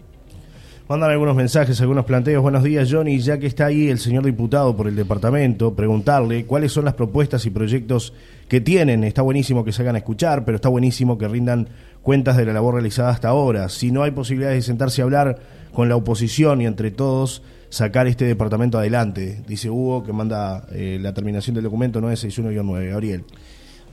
Mandan 0.87 1.11
algunos 1.11 1.35
mensajes, 1.35 1.79
algunos 1.79 2.03
planteos. 2.03 2.41
Buenos 2.41 2.61
días, 2.61 2.89
Johnny. 2.91 3.17
Ya 3.19 3.39
que 3.39 3.47
está 3.47 3.67
ahí 3.67 3.87
el 3.87 3.99
señor 3.99 4.25
diputado 4.25 4.75
por 4.75 4.87
el 4.87 4.95
departamento, 4.97 5.73
preguntarle 5.73 6.45
cuáles 6.45 6.73
son 6.73 6.83
las 6.83 6.93
propuestas 6.93 7.45
y 7.45 7.49
proyectos 7.51 8.13
que 8.49 8.59
tienen. 8.59 9.05
Está 9.05 9.21
buenísimo 9.21 9.63
que 9.63 9.71
se 9.71 9.81
hagan 9.81 9.95
escuchar, 9.95 10.43
pero 10.43 10.57
está 10.57 10.67
buenísimo 10.67 11.17
que 11.17 11.29
rindan 11.29 11.69
cuentas 12.01 12.35
de 12.35 12.45
la 12.45 12.51
labor 12.51 12.75
realizada 12.75 13.11
hasta 13.11 13.29
ahora. 13.29 13.69
Si 13.69 13.91
no 13.91 14.03
hay 14.03 14.11
posibilidades 14.11 14.57
de 14.57 14.61
sentarse 14.61 15.01
a 15.01 15.05
hablar 15.05 15.39
con 15.73 15.87
la 15.87 15.95
oposición 15.95 16.61
y 16.61 16.65
entre 16.65 16.91
todos 16.91 17.43
sacar 17.69 18.05
este 18.07 18.25
departamento 18.25 18.77
adelante, 18.77 19.41
dice 19.47 19.69
Hugo, 19.69 20.03
que 20.03 20.11
manda 20.11 20.67
eh, 20.73 20.99
la 21.01 21.13
terminación 21.13 21.55
del 21.55 21.63
documento 21.63 22.01
961-9. 22.01 22.89
Gabriel. 22.89 23.23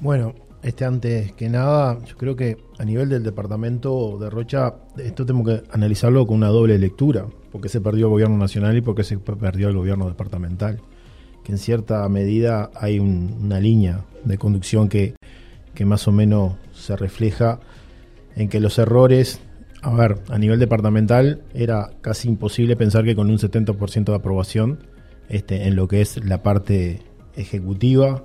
Bueno, 0.00 0.34
este, 0.62 0.84
antes 0.84 1.32
que 1.32 1.48
nada, 1.48 1.98
yo 2.04 2.16
creo 2.16 2.36
que 2.36 2.58
a 2.78 2.84
nivel 2.84 3.08
del 3.08 3.22
departamento 3.22 4.18
de 4.18 4.28
Rocha, 4.28 4.74
esto 4.98 5.24
tenemos 5.24 5.48
que 5.48 5.62
analizarlo 5.70 6.26
con 6.26 6.36
una 6.36 6.48
doble 6.48 6.78
lectura, 6.78 7.26
porque 7.50 7.68
se 7.68 7.80
perdió 7.80 8.06
el 8.06 8.12
gobierno 8.12 8.36
nacional 8.36 8.76
y 8.76 8.82
porque 8.82 9.02
se 9.02 9.18
perdió 9.18 9.68
el 9.68 9.76
gobierno 9.76 10.06
departamental. 10.06 10.80
Que 11.44 11.52
en 11.52 11.58
cierta 11.58 12.06
medida 12.10 12.70
hay 12.74 12.98
un, 12.98 13.38
una 13.42 13.58
línea 13.58 14.04
de 14.24 14.36
conducción 14.36 14.88
que, 14.90 15.14
que 15.74 15.84
más 15.86 16.06
o 16.06 16.12
menos 16.12 16.56
se 16.72 16.94
refleja 16.94 17.60
en 18.36 18.48
que 18.48 18.60
los 18.60 18.78
errores, 18.78 19.40
a 19.80 19.94
ver, 19.94 20.18
a 20.28 20.38
nivel 20.38 20.58
departamental 20.58 21.42
era 21.54 21.90
casi 22.02 22.28
imposible 22.28 22.76
pensar 22.76 23.04
que 23.04 23.16
con 23.16 23.30
un 23.30 23.38
70% 23.38 24.04
de 24.04 24.14
aprobación 24.14 24.80
este, 25.30 25.66
en 25.66 25.76
lo 25.76 25.88
que 25.88 26.02
es 26.02 26.22
la 26.24 26.42
parte 26.42 27.00
ejecutiva, 27.34 28.24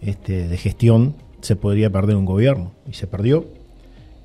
este, 0.00 0.48
de 0.48 0.56
gestión, 0.56 1.16
se 1.42 1.56
podría 1.56 1.90
perder 1.90 2.16
un 2.16 2.24
gobierno 2.24 2.72
y 2.88 2.94
se 2.94 3.06
perdió. 3.06 3.44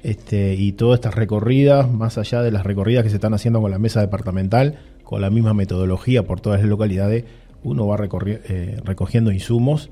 Este, 0.04 0.54
y 0.54 0.72
todas 0.74 1.00
estas 1.00 1.16
recorridas, 1.16 1.92
más 1.92 2.18
allá 2.18 2.42
de 2.42 2.52
las 2.52 2.66
recorridas 2.66 3.04
que 3.04 3.10
se 3.10 3.16
están 3.16 3.34
haciendo 3.34 3.60
con 3.60 3.72
la 3.72 3.80
mesa 3.80 4.00
departamental, 4.00 4.76
con 5.04 5.22
la 5.22 5.30
misma 5.30 5.54
metodología 5.54 6.24
por 6.24 6.40
todas 6.40 6.62
las 6.62 6.70
localidades, 6.70 7.26
uno 7.64 7.88
va 7.88 7.98
eh, 8.26 8.80
recogiendo 8.84 9.32
insumos 9.32 9.90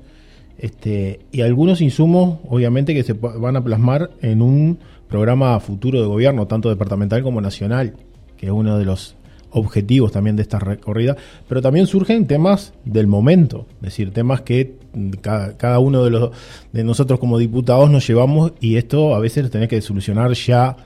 Este, 0.58 1.20
y 1.32 1.42
algunos 1.42 1.82
insumos, 1.82 2.38
obviamente, 2.48 2.94
que 2.94 3.02
se 3.02 3.12
van 3.12 3.56
a 3.56 3.64
plasmar 3.64 4.10
en 4.22 4.40
un 4.40 4.78
programa 5.08 5.58
futuro 5.60 6.00
de 6.00 6.06
gobierno, 6.06 6.46
tanto 6.46 6.70
departamental 6.70 7.22
como 7.22 7.40
nacional, 7.40 7.94
que 8.38 8.46
es 8.46 8.52
uno 8.52 8.78
de 8.78 8.84
los 8.86 9.16
objetivos 9.56 10.12
también 10.12 10.36
de 10.36 10.42
esta 10.42 10.58
recorrida, 10.58 11.16
pero 11.48 11.62
también 11.62 11.86
surgen 11.86 12.26
temas 12.26 12.74
del 12.84 13.06
momento, 13.06 13.66
es 13.76 13.86
decir, 13.86 14.12
temas 14.12 14.42
que 14.42 14.74
cada, 15.22 15.78
uno 15.78 16.04
de, 16.04 16.10
los, 16.10 16.30
de 16.72 16.84
nosotros 16.84 17.18
como 17.18 17.38
diputados 17.38 17.90
nos 17.90 18.06
llevamos 18.06 18.52
y 18.60 18.76
esto 18.76 19.14
a 19.14 19.18
veces 19.18 19.44
lo 19.44 19.50
tenés 19.50 19.68
que 19.68 19.80
solucionar 19.80 20.32
ya. 20.32 20.76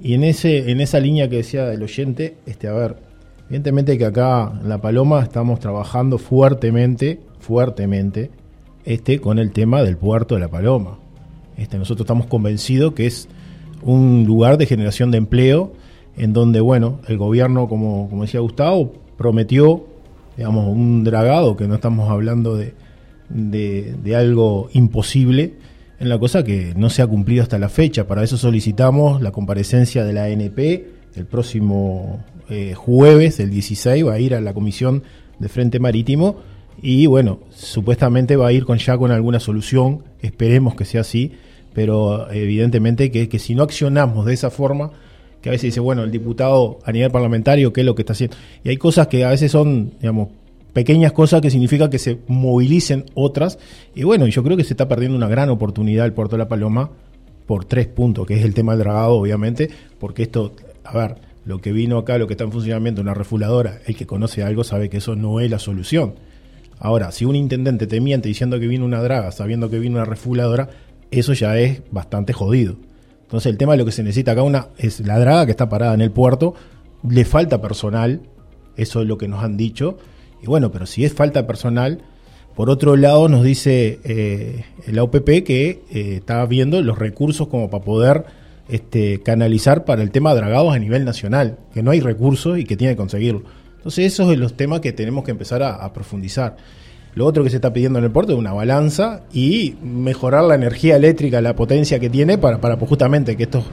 Y 0.00 0.14
en, 0.14 0.24
ese, 0.24 0.70
en 0.70 0.80
esa 0.80 1.00
línea 1.00 1.28
que 1.28 1.36
decía 1.36 1.72
el 1.72 1.82
oyente, 1.82 2.36
este, 2.46 2.68
a 2.68 2.72
ver, 2.72 2.96
evidentemente 3.46 3.98
que 3.98 4.04
acá 4.04 4.52
en 4.60 4.68
La 4.68 4.80
Paloma 4.80 5.22
estamos 5.22 5.60
trabajando 5.60 6.18
fuertemente, 6.18 7.20
fuertemente, 7.40 8.30
este, 8.84 9.20
con 9.20 9.38
el 9.38 9.50
tema 9.52 9.82
del 9.82 9.96
puerto 9.96 10.34
de 10.34 10.40
La 10.40 10.48
Paloma. 10.48 10.98
Este, 11.56 11.78
nosotros 11.78 12.04
estamos 12.04 12.26
convencidos 12.26 12.94
que 12.94 13.06
es 13.06 13.28
un 13.82 14.24
lugar 14.26 14.58
de 14.58 14.66
generación 14.66 15.10
de 15.10 15.18
empleo 15.18 15.72
en 16.16 16.32
donde, 16.32 16.60
bueno, 16.60 17.00
el 17.08 17.18
gobierno, 17.18 17.68
como, 17.68 18.08
como 18.08 18.22
decía 18.22 18.40
Gustavo, 18.40 18.92
prometió, 19.16 19.84
digamos, 20.36 20.68
un 20.68 21.04
dragado, 21.04 21.56
que 21.56 21.66
no 21.66 21.74
estamos 21.74 22.10
hablando 22.10 22.56
de, 22.56 22.74
de, 23.28 24.16
algo 24.16 24.68
imposible, 24.72 25.54
en 25.98 26.08
la 26.08 26.18
cosa 26.18 26.44
que 26.44 26.74
no 26.76 26.90
se 26.90 27.02
ha 27.02 27.06
cumplido 27.06 27.42
hasta 27.42 27.58
la 27.58 27.68
fecha. 27.68 28.06
Para 28.06 28.22
eso 28.22 28.36
solicitamos 28.36 29.22
la 29.22 29.32
comparecencia 29.32 30.04
de 30.04 30.12
la 30.12 30.24
ANP 30.24 30.94
el 31.16 31.26
próximo 31.26 32.24
eh, 32.50 32.74
jueves, 32.74 33.40
el 33.40 33.50
16, 33.50 34.06
va 34.06 34.14
a 34.14 34.18
ir 34.18 34.34
a 34.34 34.40
la 34.40 34.52
Comisión 34.52 35.02
de 35.38 35.48
Frente 35.48 35.78
Marítimo 35.78 36.36
y 36.82 37.06
bueno, 37.06 37.40
supuestamente 37.50 38.36
va 38.36 38.48
a 38.48 38.52
ir 38.52 38.64
con 38.64 38.78
ya 38.78 38.98
con 38.98 39.12
alguna 39.12 39.40
solución, 39.40 40.04
esperemos 40.20 40.74
que 40.74 40.84
sea 40.84 41.02
así, 41.02 41.32
pero 41.72 42.30
evidentemente 42.30 43.10
que, 43.10 43.28
que 43.28 43.38
si 43.38 43.54
no 43.54 43.62
accionamos 43.62 44.26
de 44.26 44.34
esa 44.34 44.50
forma, 44.50 44.90
que 45.44 45.50
a 45.50 45.52
veces 45.52 45.64
dice, 45.64 45.80
bueno, 45.80 46.04
el 46.04 46.10
diputado 46.10 46.78
a 46.86 46.90
nivel 46.90 47.10
parlamentario, 47.10 47.70
¿qué 47.70 47.82
es 47.82 47.84
lo 47.84 47.94
que 47.94 48.00
está 48.00 48.14
haciendo? 48.14 48.34
Y 48.64 48.70
hay 48.70 48.78
cosas 48.78 49.08
que 49.08 49.26
a 49.26 49.28
veces 49.28 49.52
son, 49.52 49.92
digamos, 50.00 50.28
pequeñas 50.72 51.12
cosas 51.12 51.42
que 51.42 51.50
significa 51.50 51.90
que 51.90 51.98
se 51.98 52.16
movilicen 52.28 53.04
otras. 53.12 53.58
Y 53.94 54.04
bueno, 54.04 54.26
yo 54.26 54.42
creo 54.42 54.56
que 54.56 54.64
se 54.64 54.72
está 54.72 54.88
perdiendo 54.88 55.18
una 55.18 55.28
gran 55.28 55.50
oportunidad 55.50 56.06
el 56.06 56.14
Puerto 56.14 56.36
de 56.36 56.38
la 56.38 56.48
Paloma 56.48 56.88
por 57.44 57.66
tres 57.66 57.88
puntos, 57.88 58.26
que 58.26 58.36
es 58.36 58.42
el 58.42 58.54
tema 58.54 58.72
del 58.72 58.84
dragado, 58.84 59.16
obviamente, 59.16 59.68
porque 59.98 60.22
esto, 60.22 60.54
a 60.82 60.96
ver, 60.96 61.16
lo 61.44 61.60
que 61.60 61.72
vino 61.72 61.98
acá, 61.98 62.16
lo 62.16 62.26
que 62.26 62.32
está 62.32 62.44
en 62.44 62.52
funcionamiento, 62.52 63.02
una 63.02 63.12
refuladora, 63.12 63.80
el 63.84 63.96
que 63.96 64.06
conoce 64.06 64.42
algo 64.42 64.64
sabe 64.64 64.88
que 64.88 64.96
eso 64.96 65.14
no 65.14 65.40
es 65.40 65.50
la 65.50 65.58
solución. 65.58 66.14
Ahora, 66.78 67.12
si 67.12 67.26
un 67.26 67.36
intendente 67.36 67.86
te 67.86 68.00
miente 68.00 68.28
diciendo 68.28 68.58
que 68.58 68.66
vino 68.66 68.86
una 68.86 69.02
draga, 69.02 69.30
sabiendo 69.30 69.68
que 69.68 69.78
vino 69.78 69.96
una 69.96 70.06
refuladora, 70.06 70.70
eso 71.10 71.34
ya 71.34 71.58
es 71.58 71.82
bastante 71.90 72.32
jodido. 72.32 72.76
Entonces 73.24 73.50
el 73.50 73.58
tema 73.58 73.72
de 73.72 73.78
lo 73.78 73.84
que 73.84 73.92
se 73.92 74.02
necesita 74.02 74.32
acá 74.32 74.42
una 74.42 74.68
es 74.78 75.00
la 75.00 75.18
draga 75.18 75.44
que 75.44 75.50
está 75.50 75.68
parada 75.68 75.94
en 75.94 76.00
el 76.00 76.10
puerto, 76.12 76.54
le 77.08 77.24
falta 77.24 77.60
personal, 77.60 78.20
eso 78.76 79.02
es 79.02 79.08
lo 79.08 79.18
que 79.18 79.28
nos 79.28 79.42
han 79.42 79.56
dicho, 79.56 79.98
y 80.42 80.46
bueno, 80.46 80.70
pero 80.70 80.86
si 80.86 81.04
es 81.04 81.12
falta 81.12 81.46
personal, 81.46 82.02
por 82.54 82.70
otro 82.70 82.96
lado 82.96 83.28
nos 83.28 83.42
dice 83.42 83.98
eh, 84.04 84.64
la 84.86 85.02
OPP 85.02 85.44
que 85.44 85.82
eh, 85.90 86.16
está 86.16 86.44
viendo 86.46 86.80
los 86.82 86.98
recursos 86.98 87.48
como 87.48 87.70
para 87.70 87.84
poder 87.84 88.24
este, 88.68 89.20
canalizar 89.22 89.84
para 89.84 90.02
el 90.02 90.10
tema 90.10 90.34
dragados 90.34 90.74
a 90.74 90.78
nivel 90.78 91.04
nacional, 91.04 91.58
que 91.72 91.82
no 91.82 91.90
hay 91.90 92.00
recursos 92.00 92.58
y 92.58 92.64
que 92.64 92.76
tiene 92.76 92.92
que 92.92 92.98
conseguirlo. 92.98 93.42
Entonces 93.76 94.12
esos 94.12 94.26
son 94.26 94.40
los 94.40 94.54
temas 94.56 94.80
que 94.80 94.92
tenemos 94.92 95.24
que 95.24 95.30
empezar 95.32 95.62
a 95.62 95.92
profundizar. 95.92 96.56
Lo 97.14 97.26
otro 97.26 97.44
que 97.44 97.50
se 97.50 97.56
está 97.56 97.72
pidiendo 97.72 97.98
en 97.98 98.06
el 98.06 98.10
puerto 98.10 98.32
es 98.32 98.38
una 98.38 98.52
balanza 98.52 99.22
y 99.32 99.76
mejorar 99.82 100.44
la 100.44 100.56
energía 100.56 100.96
eléctrica, 100.96 101.40
la 101.40 101.54
potencia 101.54 102.00
que 102.00 102.10
tiene 102.10 102.38
para, 102.38 102.58
pues, 102.58 102.88
justamente 102.88 103.36
que 103.36 103.44
estos, 103.44 103.64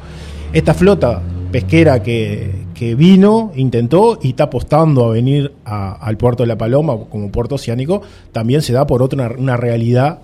esta 0.53 0.73
flota 0.73 1.21
pesquera 1.51 2.01
que, 2.01 2.69
vino, 2.97 3.51
intentó 3.55 4.17
y 4.21 4.29
está 4.29 4.45
apostando 4.45 5.05
a 5.05 5.11
venir 5.11 5.53
al 5.65 6.17
puerto 6.17 6.43
de 6.43 6.47
La 6.47 6.57
Paloma 6.57 6.97
como 7.09 7.31
puerto 7.31 7.55
oceánico, 7.55 8.01
también 8.31 8.61
se 8.63 8.73
da 8.73 8.87
por 8.87 9.03
otra 9.03 9.31
una, 9.37 9.57
realidad 9.57 10.21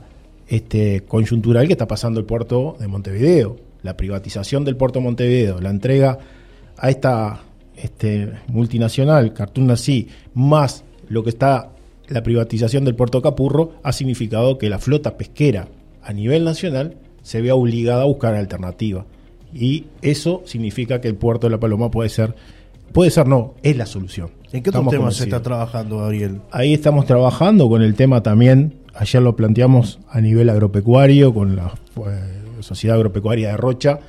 este, 0.48 1.02
coyuntural 1.02 1.68
que 1.68 1.74
está 1.74 1.88
pasando 1.88 2.20
el 2.20 2.26
puerto 2.26 2.78
de 2.80 2.88
Montevideo. 2.88 3.58
La 3.84 3.96
privatización 3.96 4.65
del 4.65 4.76
puerto 4.76 5.00
de 5.00 5.06
Montevideo, 5.06 5.62
la 5.62 5.70
entrega 5.70 6.18
a 6.78 6.89
esta 6.89 7.42
este, 7.76 8.32
multinacional, 8.48 9.34
Cartoon 9.34 9.68
Nací, 9.68 10.08
más 10.34 10.84
lo 11.10 11.24
que 11.24 11.30
está 11.30 11.70
la 12.08 12.24
privatización 12.24 12.86
del 12.86 12.96
puerto 12.96 13.22
Capurro 13.22 13.74
ha 13.84 13.91
significado 13.91 14.58
que 14.58 14.70
la 14.70 14.80
flota 14.80 15.17
pesquera 15.17 15.67
a 16.02 16.13
nivel 16.13 16.43
nacional 16.46 16.98
se 17.22 17.41
vea 17.41 17.56
obligada 17.56 18.04
a 18.04 18.06
buscar 18.06 18.36
alternativa. 18.36 19.06
Y 19.54 19.86
eso 20.02 20.43
significa 20.46 21.02
que 21.02 21.08
el 21.08 21.15
puerto 21.15 21.48
de 21.48 21.52
La 21.52 21.60
Paloma 21.60 21.91
puede 21.91 22.10
ser, 22.10 22.36
puede 22.93 23.12
ser 23.12 23.28
no, 23.28 23.56
es 23.63 23.76
la 23.76 23.86
solución. 23.86 24.32
¿En 24.52 24.63
qué 24.63 24.70
otros 24.70 24.89
temas 24.89 25.15
se 25.15 25.26
está 25.26 25.41
trabajando, 25.41 25.98
Gabriel? 25.98 26.41
Ahí 26.52 26.74
estamos 26.74 27.06
trabajando 27.06 27.67
con 27.70 27.82
el 27.82 27.96
tema 27.96 28.24
también, 28.24 28.76
ayer 28.93 29.22
lo 29.22 29.36
planteamos 29.36 30.00
a 30.10 30.22
nivel 30.22 30.50
agropecuario, 30.50 31.34
con 31.34 31.56
la 31.56 31.74
eh, 31.98 32.62
Sociedad 32.62 32.96
Agropecuaria 32.96 33.50
de 33.50 33.58
Rocha, 33.58 34.00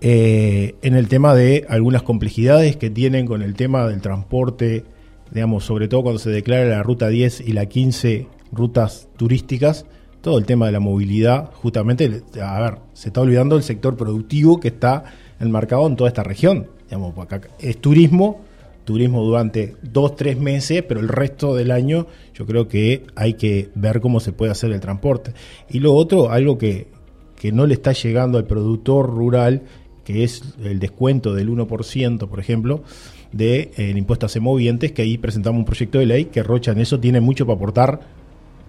eh, 0.00 0.74
en 0.82 0.94
el 0.94 1.06
tema 1.06 1.34
de 1.34 1.64
algunas 1.68 2.02
complejidades 2.02 2.76
que 2.76 2.90
tienen 2.90 3.26
con 3.26 3.42
el 3.42 3.54
tema 3.54 3.86
del 3.86 4.00
transporte 4.00 4.84
digamos, 5.32 5.64
sobre 5.64 5.88
todo 5.88 6.02
cuando 6.02 6.18
se 6.18 6.30
declara 6.30 6.64
la 6.64 6.82
ruta 6.82 7.08
10 7.08 7.40
y 7.40 7.52
la 7.52 7.66
15 7.66 8.26
rutas 8.52 9.08
turísticas, 9.16 9.86
todo 10.20 10.38
el 10.38 10.44
tema 10.44 10.66
de 10.66 10.72
la 10.72 10.80
movilidad, 10.80 11.50
justamente, 11.54 12.22
a 12.40 12.60
ver, 12.60 12.78
se 12.92 13.08
está 13.08 13.20
olvidando 13.20 13.56
el 13.56 13.62
sector 13.62 13.96
productivo 13.96 14.60
que 14.60 14.68
está 14.68 15.04
enmarcado 15.40 15.86
en 15.86 15.96
toda 15.96 16.08
esta 16.08 16.22
región. 16.22 16.68
Digamos, 16.84 17.14
es 17.58 17.78
turismo, 17.78 18.42
turismo 18.84 19.22
durante 19.24 19.74
dos, 19.82 20.14
tres 20.16 20.38
meses, 20.38 20.84
pero 20.86 21.00
el 21.00 21.08
resto 21.08 21.54
del 21.54 21.70
año 21.70 22.06
yo 22.34 22.46
creo 22.46 22.68
que 22.68 23.04
hay 23.16 23.34
que 23.34 23.70
ver 23.74 24.00
cómo 24.00 24.20
se 24.20 24.32
puede 24.32 24.52
hacer 24.52 24.70
el 24.70 24.80
transporte. 24.80 25.32
Y 25.68 25.80
lo 25.80 25.94
otro, 25.94 26.30
algo 26.30 26.58
que, 26.58 26.88
que 27.36 27.50
no 27.50 27.66
le 27.66 27.74
está 27.74 27.92
llegando 27.92 28.38
al 28.38 28.44
productor 28.44 29.08
rural, 29.08 29.62
que 30.04 30.24
es 30.24 30.42
el 30.62 30.78
descuento 30.78 31.34
del 31.34 31.48
1%, 31.48 32.28
por 32.28 32.38
ejemplo, 32.38 32.82
de, 33.32 33.70
eh, 33.76 33.92
impuesto 33.96 34.26
a 34.26 34.28
semovientes, 34.28 34.92
que 34.92 35.02
ahí 35.02 35.18
presentamos 35.18 35.58
un 35.58 35.64
proyecto 35.64 35.98
de 35.98 36.06
ley 36.06 36.24
que 36.26 36.42
Rocha 36.42 36.72
en 36.72 36.80
eso 36.80 37.00
tiene 37.00 37.20
mucho 37.20 37.46
para 37.46 37.56
aportar. 37.56 38.00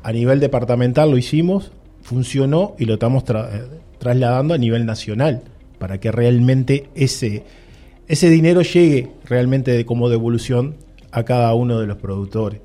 A 0.01 0.11
nivel 0.11 0.39
departamental 0.39 1.11
lo 1.11 1.17
hicimos, 1.17 1.71
funcionó 2.01 2.75
y 2.79 2.85
lo 2.85 2.95
estamos 2.95 3.23
eh, 3.29 3.33
trasladando 3.99 4.53
a 4.53 4.57
nivel 4.57 4.85
nacional 4.85 5.43
para 5.79 5.99
que 5.99 6.11
realmente 6.11 6.89
ese, 6.95 7.43
ese 8.07 8.29
dinero 8.29 8.61
llegue 8.61 9.09
realmente 9.25 9.71
de, 9.71 9.85
como 9.85 10.09
devolución 10.09 10.75
a 11.11 11.23
cada 11.23 11.53
uno 11.53 11.79
de 11.79 11.87
los 11.87 11.97
productores. 11.97 12.61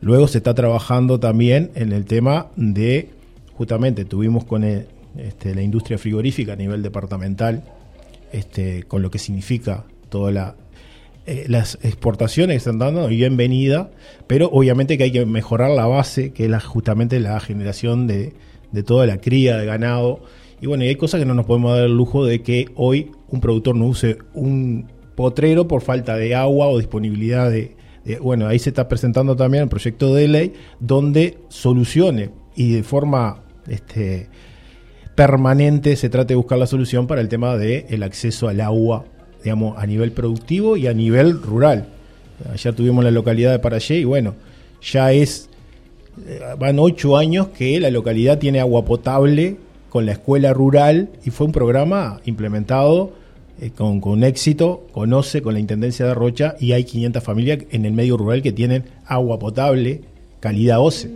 Luego 0.00 0.26
se 0.26 0.38
está 0.38 0.54
trabajando 0.54 1.20
también 1.20 1.70
en 1.74 1.92
el 1.92 2.04
tema 2.04 2.48
de, 2.56 3.10
justamente 3.54 4.04
tuvimos 4.04 4.44
con 4.44 4.64
este, 4.64 5.54
la 5.54 5.62
industria 5.62 5.98
frigorífica 5.98 6.54
a 6.54 6.56
nivel 6.56 6.82
departamental, 6.82 7.62
este, 8.32 8.84
con 8.84 9.02
lo 9.02 9.10
que 9.10 9.18
significa 9.18 9.84
toda 10.08 10.32
la, 10.32 10.56
eh, 11.24 11.44
las 11.46 11.78
exportaciones 11.82 12.56
están 12.56 12.78
dando 12.78 13.06
bienvenida, 13.06 13.92
pero 14.26 14.48
obviamente 14.50 14.98
que 14.98 15.04
hay 15.04 15.12
que 15.12 15.24
mejorar 15.24 15.70
la 15.70 15.86
base, 15.86 16.32
que 16.32 16.46
es 16.46 16.64
justamente 16.64 17.20
la 17.20 17.38
generación 17.38 18.08
de, 18.08 18.34
toda 18.84 19.06
la 19.06 19.18
cría 19.18 19.56
de 19.56 19.64
ganado. 19.64 20.20
Y 20.60 20.66
bueno, 20.66 20.84
y 20.84 20.88
hay 20.88 20.96
cosas 20.96 21.20
que 21.20 21.26
no 21.26 21.34
nos 21.34 21.46
podemos 21.46 21.76
dar 21.76 21.84
el 21.84 21.96
lujo 21.96 22.24
de 22.24 22.42
que 22.42 22.70
hoy 22.74 23.12
un 23.28 23.40
productor 23.40 23.76
no 23.76 23.86
use 23.86 24.18
un 24.34 24.90
potrero 25.14 25.68
por 25.68 25.82
falta 25.82 26.16
de 26.16 26.34
agua 26.34 26.66
o 26.66 26.78
disponibilidad 26.78 27.50
de, 27.50 27.76
bueno, 28.20 28.48
ahí 28.48 28.58
se 28.58 28.70
está 28.70 28.88
presentando 28.88 29.36
también 29.36 29.64
el 29.64 29.68
proyecto 29.68 30.12
de 30.14 30.26
ley 30.26 30.52
donde 30.80 31.38
solucione 31.48 32.30
y 32.56 32.72
de 32.72 32.82
forma 32.82 33.44
este, 33.68 34.28
permanente 35.14 35.94
se 35.94 36.08
trate 36.08 36.32
de 36.32 36.36
buscar 36.36 36.58
la 36.58 36.66
solución 36.66 37.06
para 37.06 37.20
el 37.20 37.28
tema 37.28 37.56
del 37.56 37.84
el 37.88 38.02
acceso 38.02 38.48
al 38.48 38.60
agua 38.60 39.04
digamos, 39.42 39.76
a 39.78 39.86
nivel 39.86 40.12
productivo 40.12 40.76
y 40.76 40.86
a 40.86 40.94
nivel 40.94 41.40
rural. 41.42 41.86
Ayer 42.52 42.74
tuvimos 42.74 43.04
la 43.04 43.10
localidad 43.10 43.52
de 43.52 43.58
Parayé 43.58 43.98
y 43.98 44.04
bueno, 44.04 44.34
ya 44.82 45.12
es, 45.12 45.48
eh, 46.26 46.40
van 46.58 46.78
ocho 46.78 47.16
años 47.16 47.48
que 47.48 47.78
la 47.80 47.90
localidad 47.90 48.38
tiene 48.38 48.60
agua 48.60 48.84
potable 48.84 49.56
con 49.88 50.06
la 50.06 50.12
escuela 50.12 50.52
rural 50.52 51.10
y 51.24 51.30
fue 51.30 51.46
un 51.46 51.52
programa 51.52 52.20
implementado 52.24 53.12
eh, 53.60 53.70
con, 53.70 54.00
con, 54.00 54.24
éxito, 54.24 54.86
conoce 54.92 55.42
con 55.42 55.54
la 55.54 55.60
Intendencia 55.60 56.06
de 56.06 56.14
Rocha 56.14 56.56
y 56.58 56.72
hay 56.72 56.84
500 56.84 57.22
familias 57.22 57.58
en 57.70 57.84
el 57.84 57.92
medio 57.92 58.16
rural 58.16 58.42
que 58.42 58.52
tienen 58.52 58.84
agua 59.06 59.38
potable, 59.38 60.00
calidad 60.40 60.80
OCE. 60.80 61.10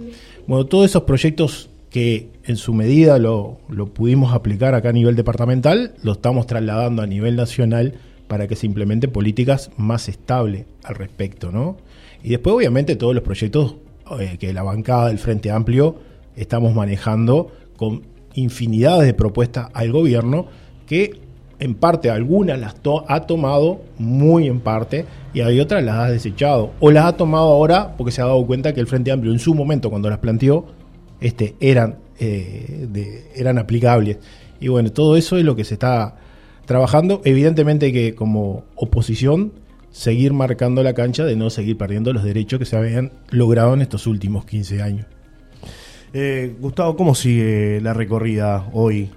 Bueno, 0.46 0.66
todos 0.66 0.86
esos 0.86 1.02
proyectos 1.02 1.70
que 1.90 2.28
en 2.44 2.56
su 2.56 2.74
medida 2.74 3.18
lo, 3.18 3.58
lo 3.68 3.86
pudimos 3.86 4.32
aplicar 4.34 4.74
acá 4.74 4.90
a 4.90 4.92
nivel 4.92 5.16
departamental, 5.16 5.94
lo 6.02 6.12
estamos 6.12 6.46
trasladando 6.46 7.02
a 7.02 7.06
nivel 7.06 7.34
nacional 7.34 7.94
para 8.28 8.46
que 8.46 8.56
se 8.56 8.66
implementen 8.66 9.10
políticas 9.10 9.70
más 9.76 10.08
estables 10.08 10.66
al 10.84 10.94
respecto, 10.94 11.50
¿no? 11.50 11.76
Y 12.22 12.30
después, 12.30 12.54
obviamente, 12.54 12.96
todos 12.96 13.14
los 13.14 13.22
proyectos 13.22 13.76
eh, 14.18 14.36
que 14.38 14.52
la 14.52 14.62
bancada 14.62 15.08
del 15.08 15.18
Frente 15.18 15.50
Amplio 15.50 15.96
estamos 16.36 16.74
manejando 16.74 17.50
con 17.76 18.02
infinidades 18.34 19.06
de 19.06 19.14
propuestas 19.14 19.68
al 19.72 19.92
gobierno 19.92 20.46
que 20.86 21.18
en 21.58 21.74
parte 21.74 22.10
algunas 22.10 22.58
las 22.58 22.76
ha 23.08 23.20
tomado 23.22 23.80
muy 23.98 24.46
en 24.46 24.60
parte 24.60 25.06
y 25.32 25.40
hay 25.40 25.58
otras 25.58 25.82
las 25.82 25.96
ha 25.96 26.10
desechado 26.10 26.72
o 26.80 26.90
las 26.90 27.06
ha 27.06 27.16
tomado 27.16 27.46
ahora 27.46 27.96
porque 27.96 28.12
se 28.12 28.20
ha 28.20 28.26
dado 28.26 28.46
cuenta 28.46 28.74
que 28.74 28.80
el 28.80 28.86
Frente 28.86 29.10
Amplio 29.10 29.32
en 29.32 29.38
su 29.38 29.54
momento 29.54 29.88
cuando 29.88 30.10
las 30.10 30.18
planteó 30.18 30.66
este, 31.20 31.56
eran, 31.60 31.96
eh, 32.18 33.30
eran 33.34 33.58
aplicables. 33.58 34.18
Y 34.60 34.68
bueno, 34.68 34.92
todo 34.92 35.16
eso 35.16 35.36
es 35.38 35.44
lo 35.44 35.56
que 35.56 35.64
se 35.64 35.74
está 35.74 36.16
trabajando. 36.66 37.22
Evidentemente 37.24 37.92
que 37.92 38.14
como 38.14 38.64
oposición 38.74 39.52
seguir 39.90 40.34
marcando 40.34 40.82
la 40.82 40.92
cancha 40.92 41.24
de 41.24 41.36
no 41.36 41.48
seguir 41.48 41.78
perdiendo 41.78 42.12
los 42.12 42.22
derechos 42.22 42.58
que 42.58 42.66
se 42.66 42.76
habían 42.76 43.12
logrado 43.30 43.72
en 43.72 43.80
estos 43.80 44.06
últimos 44.06 44.44
15 44.44 44.82
años. 44.82 45.06
Eh, 46.12 46.54
Gustavo, 46.60 46.96
¿cómo 46.96 47.14
sigue 47.14 47.80
la 47.80 47.94
recorrida 47.94 48.68
hoy? 48.72 49.10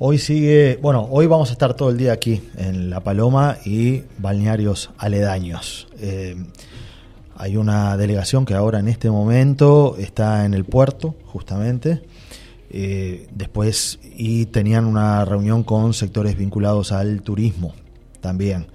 Hoy 0.00 0.18
sigue, 0.18 0.78
bueno, 0.82 1.06
hoy 1.10 1.26
vamos 1.26 1.50
a 1.50 1.52
estar 1.52 1.74
todo 1.74 1.90
el 1.90 1.96
día 1.96 2.12
aquí 2.12 2.42
en 2.56 2.90
La 2.90 3.00
Paloma 3.00 3.58
y 3.64 4.02
balnearios 4.18 4.90
aledaños. 4.98 5.86
Eh, 6.00 6.34
hay 7.36 7.56
una 7.56 7.96
delegación 7.96 8.44
que 8.44 8.54
ahora 8.54 8.80
en 8.80 8.88
este 8.88 9.10
momento 9.10 9.96
está 9.98 10.44
en 10.44 10.54
el 10.54 10.64
puerto, 10.64 11.14
justamente. 11.26 12.02
Eh, 12.76 13.28
después, 13.32 14.00
y 14.02 14.46
tenían 14.46 14.86
una 14.86 15.24
reunión 15.24 15.62
con 15.62 15.94
sectores 15.94 16.36
vinculados 16.36 16.90
al 16.90 17.22
turismo 17.22 17.72
también. 18.20 18.66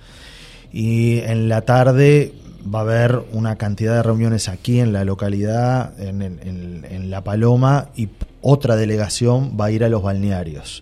Y 0.71 1.17
en 1.17 1.49
la 1.49 1.63
tarde 1.63 2.33
va 2.73 2.79
a 2.79 2.83
haber 2.83 3.21
una 3.33 3.57
cantidad 3.57 3.95
de 3.95 4.03
reuniones 4.03 4.47
aquí 4.47 4.79
en 4.79 4.93
la 4.93 5.03
localidad, 5.03 5.99
en, 5.99 7.09
La 7.09 7.25
Paloma, 7.25 7.89
y 7.93 8.07
otra 8.41 8.77
delegación 8.77 9.57
va 9.59 9.65
a 9.65 9.71
ir 9.71 9.83
a 9.83 9.89
los 9.89 10.01
balnearios. 10.01 10.81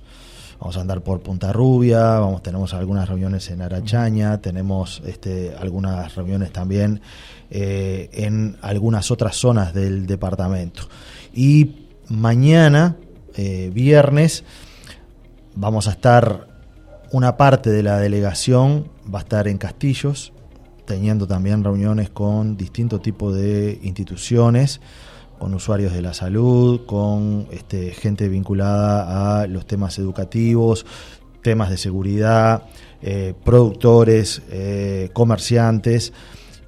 Vamos 0.59 0.77
a 0.77 0.81
andar 0.81 1.01
por 1.01 1.21
Punta 1.21 1.51
Rubia, 1.51 2.19
vamos, 2.19 2.43
tenemos 2.43 2.75
algunas 2.75 3.09
reuniones 3.09 3.49
en 3.49 3.63
Arachaña, 3.63 4.41
tenemos 4.41 5.01
este, 5.07 5.55
algunas 5.59 6.13
reuniones 6.13 6.51
también 6.51 7.01
eh, 7.49 8.11
en 8.13 8.57
algunas 8.61 9.09
otras 9.09 9.35
zonas 9.37 9.73
del 9.73 10.05
departamento. 10.05 10.83
Y 11.33 11.87
mañana, 12.09 12.95
eh, 13.37 13.71
viernes, 13.73 14.43
vamos 15.55 15.87
a 15.87 15.91
estar, 15.91 16.47
una 17.11 17.37
parte 17.37 17.69
de 17.69 17.83
la 17.83 17.99
delegación 17.99 18.89
va 19.13 19.19
a 19.19 19.21
estar 19.21 19.47
en 19.47 19.57
Castillos, 19.57 20.33
teniendo 20.85 21.27
también 21.27 21.63
reuniones 21.63 22.09
con 22.09 22.57
distintos 22.57 23.01
tipos 23.01 23.35
de 23.35 23.79
instituciones, 23.83 24.81
con 25.37 25.53
usuarios 25.53 25.93
de 25.93 26.01
la 26.01 26.13
salud, 26.13 26.85
con 26.85 27.47
este, 27.51 27.91
gente 27.91 28.27
vinculada 28.27 29.41
a 29.41 29.47
los 29.47 29.65
temas 29.67 29.99
educativos, 29.99 30.85
temas 31.43 31.69
de 31.69 31.77
seguridad, 31.77 32.63
eh, 33.01 33.33
productores, 33.43 34.41
eh, 34.49 35.09
comerciantes. 35.13 36.11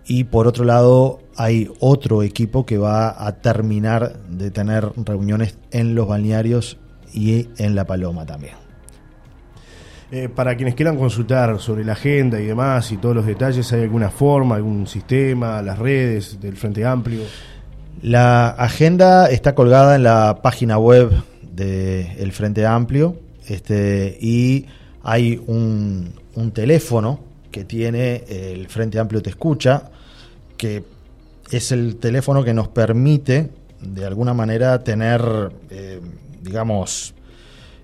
Y 0.06 0.26
por 0.26 0.48
otro 0.48 0.66
lado, 0.66 1.20
hay 1.40 1.72
otro 1.80 2.22
equipo 2.22 2.66
que 2.66 2.78
va 2.78 3.26
a 3.26 3.32
terminar 3.38 4.20
de 4.28 4.52
tener 4.52 4.92
reuniones 4.98 5.58
en 5.72 5.96
los 5.96 6.06
balnearios 6.06 6.78
y 7.14 7.48
en 7.58 7.76
La 7.76 7.86
Paloma 7.86 8.26
también. 8.26 8.56
Eh, 10.12 10.28
para 10.28 10.58
quienes 10.58 10.76
quieran 10.76 10.98
consultar 10.98 11.58
sobre 11.62 11.86
la 11.86 11.94
agenda 11.94 12.42
y 12.42 12.46
demás 12.46 12.92
y 12.92 12.98
todos 12.98 13.16
los 13.16 13.26
detalles, 13.26 13.72
¿hay 13.72 13.84
alguna 13.84 14.10
forma, 14.10 14.56
algún 14.56 14.86
sistema, 14.86 15.62
las 15.62 15.80
redes 15.80 16.42
del 16.42 16.58
Frente 16.58 16.86
Amplio? 16.86 17.22
La 18.02 18.50
agenda 18.50 19.30
está 19.30 19.56
colgada 19.56 19.96
en 19.96 20.04
la 20.04 20.42
página 20.42 20.78
web 20.78 21.10
del 21.42 22.34
Frente 22.34 22.66
Amplio 22.66 23.16
este, 23.48 24.18
y 24.20 24.66
hay 25.04 25.42
un, 25.48 26.14
teléfono 26.54 27.22
que 27.50 27.64
tiene 27.64 28.24
el 28.28 28.68
Frente 28.68 29.00
Amplio 29.00 29.22
Te 29.22 29.30
Escucha, 29.30 29.84
que 30.58 30.99
es 31.52 31.72
el 31.72 31.98
teléfono 31.98 32.44
que 32.44 32.54
nos 32.54 32.68
permite 32.68 33.50
de 33.82 34.06
alguna 34.06 34.34
manera 34.34 34.84
tener, 34.84 35.22
eh, 35.70 36.00
digamos, 36.42 37.14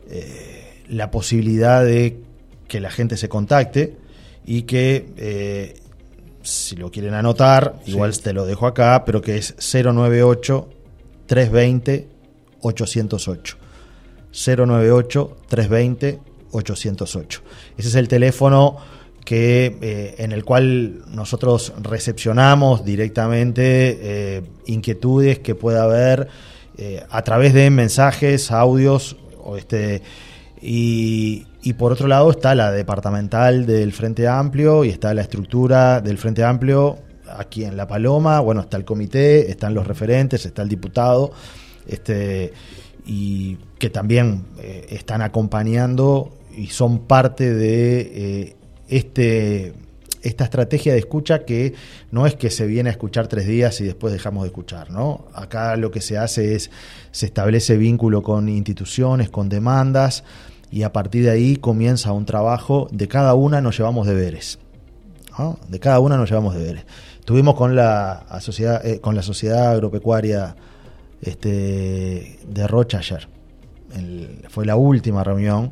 eh, 0.10 0.84
la 0.90 1.10
posibilidad 1.10 1.84
de 1.84 2.20
que 2.68 2.80
la 2.80 2.92
gente 2.92 3.18
se 3.18 3.30
contacte 3.30 3.96
y 4.46 4.64
que 4.64 5.08
eh, 5.18 5.80
si 6.44 6.76
lo 6.76 6.92
quieren 6.92 7.14
anotar, 7.14 7.76
igual 7.86 8.18
te 8.20 8.34
lo 8.34 8.46
dejo 8.46 8.68
acá, 8.68 9.04
pero 9.06 9.22
que 9.22 9.38
es 9.38 9.56
098 9.58 10.70
320 11.26 12.08
808. 12.62 13.58
098 14.32 15.38
320 15.48 16.20
808. 16.52 17.42
Ese 17.78 17.88
es 17.90 17.96
el 17.96 18.08
teléfono 18.08 18.78
que 19.26 19.78
eh, 19.82 20.16
en 20.20 20.32
el 20.32 20.46
cual 20.46 21.04
nosotros 21.10 21.74
recepcionamos 21.82 22.86
directamente 22.86 23.98
eh, 24.00 24.44
inquietudes 24.66 25.40
que 25.40 25.56
pueda 25.56 25.84
haber 25.84 26.30
a 27.10 27.22
través 27.22 27.54
de 27.54 27.70
mensajes, 27.70 28.52
audios 28.52 29.16
este 29.58 30.02
y, 30.62 31.74
por 31.78 31.92
otro 31.92 32.08
lado 32.08 32.32
está 32.32 32.56
la 32.56 32.72
departamental 32.72 33.66
del 33.66 33.92
Frente 33.94 34.28
Amplio 34.28 34.84
y 34.84 34.90
está 34.90 35.14
la 35.14 35.22
estructura 35.22 36.02
del 36.02 36.18
Frente 36.18 36.44
Amplio 36.44 36.98
aquí 37.38 37.64
en 37.64 37.78
La 37.78 37.88
Paloma. 37.88 38.40
Bueno, 38.40 38.62
está 38.62 38.78
el 38.78 38.86
comité, 38.86 39.52
están 39.52 39.74
los 39.74 39.86
referentes, 39.86 40.46
está 40.46 40.62
el 40.62 40.70
diputado, 40.70 41.32
este, 41.88 42.54
y 43.06 43.58
que 43.78 43.90
también 43.90 44.46
eh, 44.60 44.88
están 44.90 45.22
acompañando 45.22 46.36
y 46.56 46.68
son 46.68 47.00
parte 47.00 47.54
de 47.54 48.00
eh, 48.02 48.56
este 48.88 49.74
esta 50.26 50.44
estrategia 50.44 50.94
de 50.94 51.00
escucha 51.00 51.46
que 51.46 51.76
no 52.10 52.26
es 52.26 52.34
que 52.34 52.50
se 52.50 52.66
viene 52.66 52.90
a 52.90 52.92
escuchar 52.92 53.28
tres 53.28 53.46
días 53.46 53.80
y 53.80 53.84
después 53.84 54.12
dejamos 54.12 54.44
de 54.44 54.48
escuchar, 54.48 54.90
¿no? 54.90 55.26
Acá 55.34 55.76
lo 55.76 55.92
que 55.92 56.02
se 56.02 56.18
hace 56.18 56.56
es, 56.56 56.72
se 57.12 57.28
establece 57.28 57.78
vínculo 57.78 58.24
con 58.24 58.50
instituciones, 58.50 59.30
con 59.30 59.50
demandas, 59.50 60.24
y 60.72 60.82
a 60.82 60.92
partir 60.92 61.26
de 61.26 61.30
ahí 61.30 61.58
comienza 61.58 62.12
un 62.12 62.26
trabajo, 62.26 62.88
de 62.92 63.08
cada 63.08 63.36
una 63.36 63.62
nos 63.62 63.78
llevamos 63.78 64.08
deberes. 64.08 64.58
De 65.68 65.80
cada 65.80 66.00
una 66.00 66.18
nos 66.18 66.30
llevamos 66.30 66.56
deberes. 66.56 66.86
Estuvimos 67.20 67.56
con 67.56 67.76
la, 67.76 68.26
sociedad, 68.40 68.86
eh, 68.86 69.02
con 69.02 69.16
la 69.16 69.22
sociedad 69.22 69.74
agropecuaria 69.74 70.56
este, 71.22 72.40
de 72.48 72.68
Rocha 72.68 73.00
ayer. 73.00 73.28
fue 74.50 74.66
la 74.66 74.76
última 74.76 75.24
reunión 75.24 75.72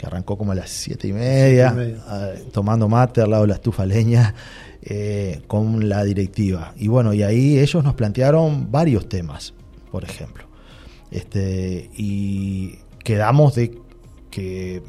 que 0.00 0.06
arrancó 0.06 0.38
como 0.38 0.52
a 0.52 0.54
las 0.54 0.70
siete 0.70 1.08
y 1.08 1.12
media, 1.12 1.76
ah, 2.08 2.30
tomando 2.52 2.88
mate 2.88 3.20
al 3.20 3.28
lado 3.28 3.42
de 3.42 3.48
la 3.48 3.54
estufa 3.56 3.84
leña 3.84 4.34
eh, 4.80 5.42
con 5.46 5.90
la 5.90 6.02
directiva. 6.04 6.72
Y 6.78 6.88
bueno, 6.88 7.12
y 7.12 7.22
ahí 7.22 7.58
ellos 7.58 7.84
nos 7.84 7.92
plantearon 7.92 8.72
varios 8.72 9.10
temas, 9.10 9.52
por 9.92 10.04
ejemplo. 10.04 10.44
Este, 11.10 11.90
y 11.94 12.78
quedamos 13.04 13.56
de 13.56 13.78
que 14.30 14.82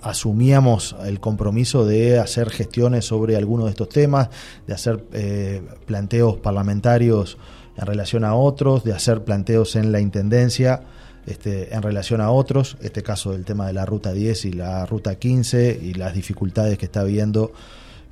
asumíamos 0.00 0.96
el 1.04 1.20
compromiso 1.20 1.86
de 1.86 2.18
hacer 2.18 2.50
gestiones 2.50 3.04
sobre 3.04 3.36
algunos 3.36 3.66
de 3.66 3.70
estos 3.70 3.90
temas, 3.90 4.28
de 4.66 4.74
hacer 4.74 5.04
eh, 5.12 5.62
planteos 5.86 6.38
parlamentarios 6.38 7.38
en 7.76 7.86
relación 7.86 8.24
a 8.24 8.34
otros, 8.34 8.82
de 8.82 8.92
hacer 8.92 9.22
planteos 9.22 9.76
en 9.76 9.92
la 9.92 10.00
Intendencia 10.00 10.82
este, 11.26 11.74
en 11.74 11.82
relación 11.82 12.20
a 12.20 12.30
otros, 12.30 12.76
este 12.80 13.02
caso 13.02 13.32
del 13.32 13.44
tema 13.44 13.66
de 13.66 13.72
la 13.72 13.86
Ruta 13.86 14.12
10 14.12 14.44
y 14.46 14.52
la 14.52 14.86
Ruta 14.86 15.14
15 15.16 15.80
y 15.82 15.94
las 15.94 16.14
dificultades 16.14 16.78
que 16.78 16.86
está 16.86 17.00
habiendo 17.00 17.52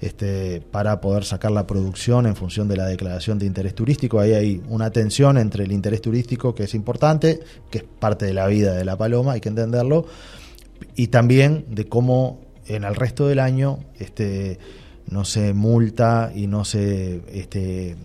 este, 0.01 0.63
para 0.63 1.01
poder 1.01 1.25
sacar 1.25 1.51
la 1.51 1.67
producción 1.67 2.27
en 2.27 2.35
función 2.35 2.69
de 2.69 2.77
la 2.77 2.87
declaración 2.87 3.39
de 3.39 3.47
interés 3.47 3.75
turístico. 3.75 4.21
Ahí 4.21 4.33
hay 4.33 4.63
una 4.69 4.91
tensión 4.91 5.37
entre 5.37 5.65
el 5.65 5.73
interés 5.73 6.01
turístico, 6.01 6.55
que 6.55 6.65
es 6.65 6.75
importante, 6.75 7.41
que 7.71 7.79
es 7.79 7.85
parte 7.85 8.27
de 8.27 8.33
la 8.33 8.47
vida 8.47 8.75
de 8.75 8.85
la 8.85 8.97
paloma, 8.97 9.33
hay 9.33 9.41
que 9.41 9.51
entenderlo, 9.51 10.07
y 10.97 11.09
también 11.09 11.67
de 11.69 11.87
cómo 11.87 12.41
en 12.67 12.85
el 12.85 12.95
resto 12.95 13.27
del 13.29 13.41
año 13.41 13.81
este, 13.99 14.59
no 15.07 15.25
se 15.25 15.53
multa 15.53 16.33
y 16.35 16.47
no 16.47 16.65
se 16.65 17.21
este, 17.33 17.97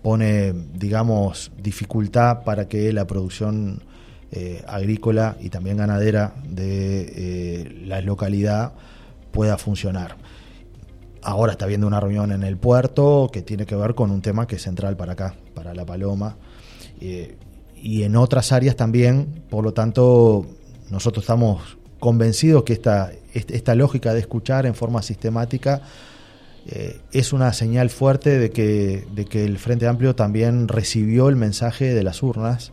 pone, 0.00 0.54
digamos, 0.72 1.50
dificultad 1.60 2.44
para 2.44 2.68
que 2.68 2.92
la 2.92 3.06
producción 3.06 3.82
eh, 4.34 4.64
agrícola 4.66 5.36
y 5.42 5.50
también 5.50 5.76
ganadera 5.76 6.32
de 6.48 7.02
eh, 7.14 7.82
la 7.84 8.00
localidad 8.00 8.72
pueda 9.30 9.58
funcionar. 9.58 10.16
Ahora 11.20 11.52
está 11.52 11.66
habiendo 11.66 11.86
una 11.86 12.00
reunión 12.00 12.32
en 12.32 12.42
el 12.42 12.56
puerto 12.56 13.28
que 13.30 13.42
tiene 13.42 13.66
que 13.66 13.76
ver 13.76 13.94
con 13.94 14.10
un 14.10 14.22
tema 14.22 14.46
que 14.46 14.56
es 14.56 14.62
central 14.62 14.96
para 14.96 15.12
acá, 15.12 15.34
para 15.52 15.74
La 15.74 15.84
Paloma, 15.84 16.38
eh, 16.98 17.36
y 17.76 18.04
en 18.04 18.16
otras 18.16 18.52
áreas 18.52 18.74
también, 18.74 19.42
por 19.50 19.64
lo 19.64 19.74
tanto, 19.74 20.46
nosotros 20.88 21.24
estamos 21.24 21.76
convencidos 22.00 22.62
que 22.62 22.72
esta, 22.72 23.12
esta 23.34 23.74
lógica 23.74 24.14
de 24.14 24.20
escuchar 24.20 24.64
en 24.64 24.74
forma 24.74 25.02
sistemática 25.02 25.82
es 27.12 27.32
una 27.34 27.52
señal 27.52 27.90
fuerte 27.90 28.38
de 28.38 28.50
que, 28.50 29.04
de 29.14 29.24
que 29.26 29.44
el 29.44 29.58
Frente 29.58 29.88
Amplio 29.88 30.14
también 30.14 30.68
recibió 30.68 31.28
el 31.28 31.36
mensaje 31.36 31.92
de 31.92 32.02
las 32.02 32.22
urnas 32.22 32.72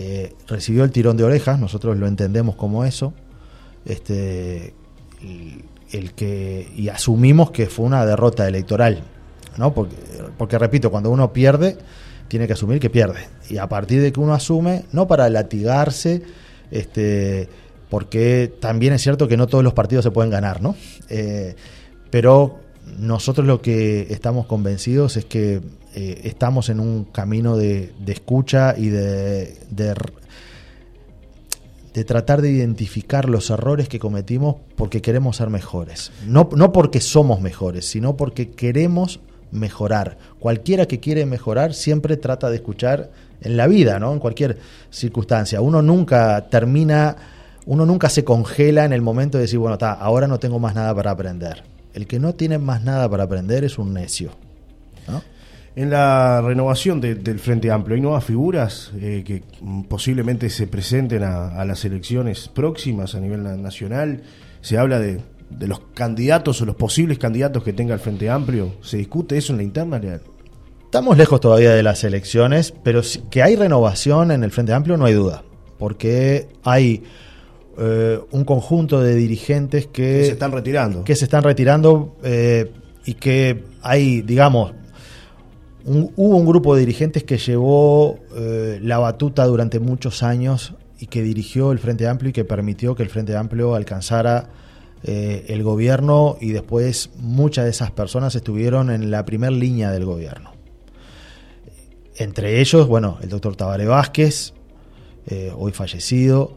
eh, 0.00 0.32
recibió 0.46 0.84
el 0.84 0.92
tirón 0.92 1.16
de 1.16 1.24
orejas, 1.24 1.58
nosotros 1.58 1.96
lo 1.96 2.06
entendemos 2.06 2.54
como 2.54 2.84
eso, 2.84 3.14
este, 3.84 4.72
el, 5.90 6.12
que, 6.12 6.70
y 6.76 6.88
asumimos 6.88 7.50
que 7.50 7.66
fue 7.66 7.84
una 7.84 8.06
derrota 8.06 8.46
electoral, 8.46 9.02
¿no? 9.56 9.74
Porque, 9.74 9.96
porque 10.36 10.56
repito, 10.56 10.92
cuando 10.92 11.10
uno 11.10 11.32
pierde, 11.32 11.76
tiene 12.28 12.46
que 12.46 12.52
asumir 12.52 12.78
que 12.78 12.90
pierde. 12.90 13.26
Y 13.50 13.58
a 13.58 13.68
partir 13.68 14.00
de 14.00 14.12
que 14.12 14.20
uno 14.20 14.34
asume, 14.34 14.84
no 14.92 15.08
para 15.08 15.28
latigarse, 15.30 16.22
este, 16.70 17.48
porque 17.90 18.54
también 18.60 18.92
es 18.92 19.02
cierto 19.02 19.26
que 19.26 19.36
no 19.36 19.48
todos 19.48 19.64
los 19.64 19.72
partidos 19.72 20.04
se 20.04 20.12
pueden 20.12 20.30
ganar, 20.30 20.62
¿no? 20.62 20.76
Eh, 21.08 21.56
pero 22.10 22.60
nosotros 22.98 23.46
lo 23.46 23.60
que 23.60 24.06
estamos 24.10 24.46
convencidos 24.46 25.16
es 25.16 25.24
que 25.24 25.60
eh, 25.94 26.20
estamos 26.24 26.68
en 26.68 26.80
un 26.80 27.04
camino 27.04 27.56
de, 27.56 27.92
escucha 28.06 28.74
y 28.76 28.88
de, 28.88 29.56
de, 29.70 29.94
tratar 32.04 32.42
de 32.42 32.50
identificar 32.50 33.28
los 33.28 33.50
errores 33.50 33.88
que 33.88 33.98
cometimos 33.98 34.56
porque 34.76 35.02
queremos 35.02 35.36
ser 35.36 35.50
mejores. 35.50 36.12
No, 36.26 36.48
no 36.54 36.72
porque 36.72 37.00
somos 37.00 37.40
mejores, 37.40 37.86
sino 37.86 38.16
porque 38.16 38.50
queremos 38.50 39.20
mejorar. 39.50 40.18
Cualquiera 40.38 40.86
que 40.86 41.00
quiere 41.00 41.26
mejorar 41.26 41.74
siempre 41.74 42.16
trata 42.16 42.50
de 42.50 42.56
escuchar 42.56 43.10
en 43.40 43.56
la 43.56 43.66
vida, 43.66 43.98
¿no? 43.98 44.12
En 44.12 44.18
cualquier 44.18 44.58
circunstancia. 44.90 45.60
Uno 45.60 45.82
nunca 45.82 46.48
termina, 46.48 47.16
uno 47.66 47.86
nunca 47.86 48.08
se 48.08 48.24
congela 48.24 48.84
en 48.84 48.92
el 48.92 49.02
momento 49.02 49.38
de 49.38 49.42
decir, 49.42 49.58
bueno, 49.58 49.74
está, 49.74 49.92
ahora 49.92 50.26
no 50.26 50.38
tengo 50.38 50.58
más 50.58 50.74
nada 50.74 50.94
para 50.94 51.10
aprender. 51.10 51.64
El 51.98 52.06
que 52.06 52.20
no 52.20 52.32
tiene 52.36 52.58
más 52.58 52.84
nada 52.84 53.10
para 53.10 53.24
aprender 53.24 53.64
es 53.64 53.76
un 53.76 53.92
necio. 53.92 54.30
En 55.74 55.90
la 55.90 56.40
renovación 56.40 57.00
del 57.00 57.40
Frente 57.40 57.72
Amplio, 57.72 57.96
¿hay 57.96 58.00
nuevas 58.00 58.22
figuras 58.22 58.92
eh, 59.00 59.24
que 59.26 59.42
posiblemente 59.88 60.48
se 60.48 60.68
presenten 60.68 61.24
a, 61.24 61.64
las 61.64 61.84
elecciones 61.84 62.46
próximas 62.46 63.16
a 63.16 63.20
nivel 63.20 63.42
nacional? 63.60 64.22
Se 64.60 64.78
habla 64.78 65.00
de, 65.00 65.20
los 65.58 65.80
candidatos 65.94 66.62
o 66.62 66.66
los 66.66 66.76
posibles 66.76 67.18
candidatos 67.18 67.64
que 67.64 67.72
tenga 67.72 67.94
el 67.94 68.00
Frente 68.00 68.30
Amplio. 68.30 68.76
¿Se 68.80 68.96
discute 68.96 69.36
eso 69.36 69.52
en 69.52 69.56
la 69.56 69.64
interna? 69.64 70.00
Estamos 70.84 71.18
lejos 71.18 71.40
todavía 71.40 71.72
de 71.72 71.82
las 71.82 72.04
elecciones, 72.04 72.72
pero 72.84 73.02
que 73.28 73.42
hay 73.42 73.56
renovación 73.56 74.30
en 74.30 74.44
el 74.44 74.52
Frente 74.52 74.72
Amplio 74.72 74.96
no 74.96 75.06
hay 75.06 75.14
duda, 75.14 75.42
porque 75.80 76.46
hay 76.62 77.02
eh, 77.80 78.18
un 78.32 78.44
conjunto 78.44 79.00
de 79.00 79.14
dirigentes 79.14 79.86
que, 79.86 80.24
se 80.24 80.32
están 80.32 80.50
retirando. 80.50 81.04
Que 81.04 81.14
se 81.14 81.26
están 81.26 81.44
retirando 81.44 82.16
eh, 82.24 82.72
y 83.04 83.14
que 83.14 83.62
hay, 83.82 84.20
digamos, 84.22 84.72
hubo 85.84 86.36
un 86.36 86.44
grupo 86.44 86.74
de 86.74 86.80
dirigentes 86.80 87.22
que 87.22 87.38
llevó 87.38 88.18
eh, 88.34 88.80
la 88.82 88.98
batuta 88.98 89.46
durante 89.46 89.78
muchos 89.78 90.24
años 90.24 90.74
y 90.98 91.06
que 91.06 91.22
dirigió 91.22 91.70
el 91.70 91.78
Frente 91.78 92.08
Amplio 92.08 92.30
y 92.30 92.32
que 92.32 92.44
permitió 92.44 92.96
que 92.96 93.04
el 93.04 93.10
Frente 93.10 93.36
Amplio 93.36 93.76
alcanzara 93.76 94.50
el 95.04 95.62
gobierno 95.62 96.36
y 96.40 96.50
después 96.50 97.10
muchas 97.20 97.64
de 97.66 97.70
esas 97.70 97.92
personas 97.92 98.34
estuvieron 98.34 98.90
en 98.90 99.12
la 99.12 99.24
primera 99.24 99.52
línea 99.52 99.92
del 99.92 100.04
gobierno. 100.04 100.50
Entre 102.16 102.60
ellos, 102.60 102.88
bueno, 102.88 103.18
el 103.22 103.28
doctor 103.28 103.54
Tabaré 103.54 103.86
Vázquez, 103.86 104.54
hoy 105.56 105.70
fallecido, 105.70 106.56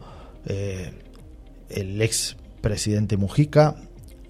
el 1.74 2.00
ex 2.00 2.36
presidente 2.60 3.16
Mujica, 3.16 3.76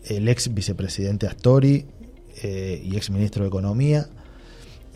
el 0.04 0.28
ex 0.28 0.52
vicepresidente 0.52 1.26
Astori 1.26 1.86
eh, 2.42 2.82
y 2.84 2.96
ex 2.96 3.10
ministro 3.10 3.44
de 3.44 3.48
Economía, 3.48 4.08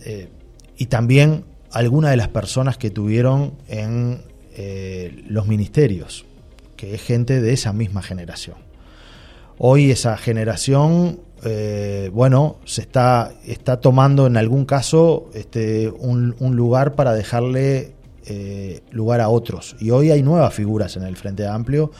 eh, 0.04 0.28
y 0.76 0.86
también 0.86 1.44
algunas 1.70 2.10
de 2.10 2.16
las 2.16 2.28
personas 2.28 2.76
que 2.78 2.90
tuvieron 2.90 3.54
en 3.68 4.22
eh, 4.56 5.22
los 5.28 5.46
ministerios, 5.46 6.24
que 6.76 6.94
es 6.94 7.02
gente 7.02 7.40
de 7.40 7.52
esa 7.52 7.72
misma 7.72 8.02
generación. 8.02 8.56
Hoy 9.58 9.90
esa 9.90 10.16
generación, 10.18 11.20
bueno, 12.12 12.56
se 12.66 12.82
está, 12.82 13.32
está 13.46 13.80
tomando 13.80 14.26
en 14.26 14.36
algún 14.36 14.66
caso 14.66 15.30
este, 15.32 15.88
un, 15.88 16.34
un 16.40 16.56
lugar 16.56 16.94
para 16.94 17.14
dejarle 17.14 17.94
lugar 18.90 19.22
a 19.22 19.30
otros. 19.30 19.76
Y 19.80 19.90
hoy 19.90 20.10
hay 20.10 20.22
nuevas 20.22 20.52
figuras 20.52 20.96
en 20.98 21.04
el 21.04 21.16
Frente 21.16 21.46
Amplio 21.46 21.90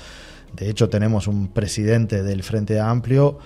de 0.56 0.70
hecho, 0.70 0.88
tenemos 0.88 1.26
un 1.26 1.48
presidente 1.48 2.22
del 2.22 2.42
Frente 2.42 2.80
Amplio 2.80 3.38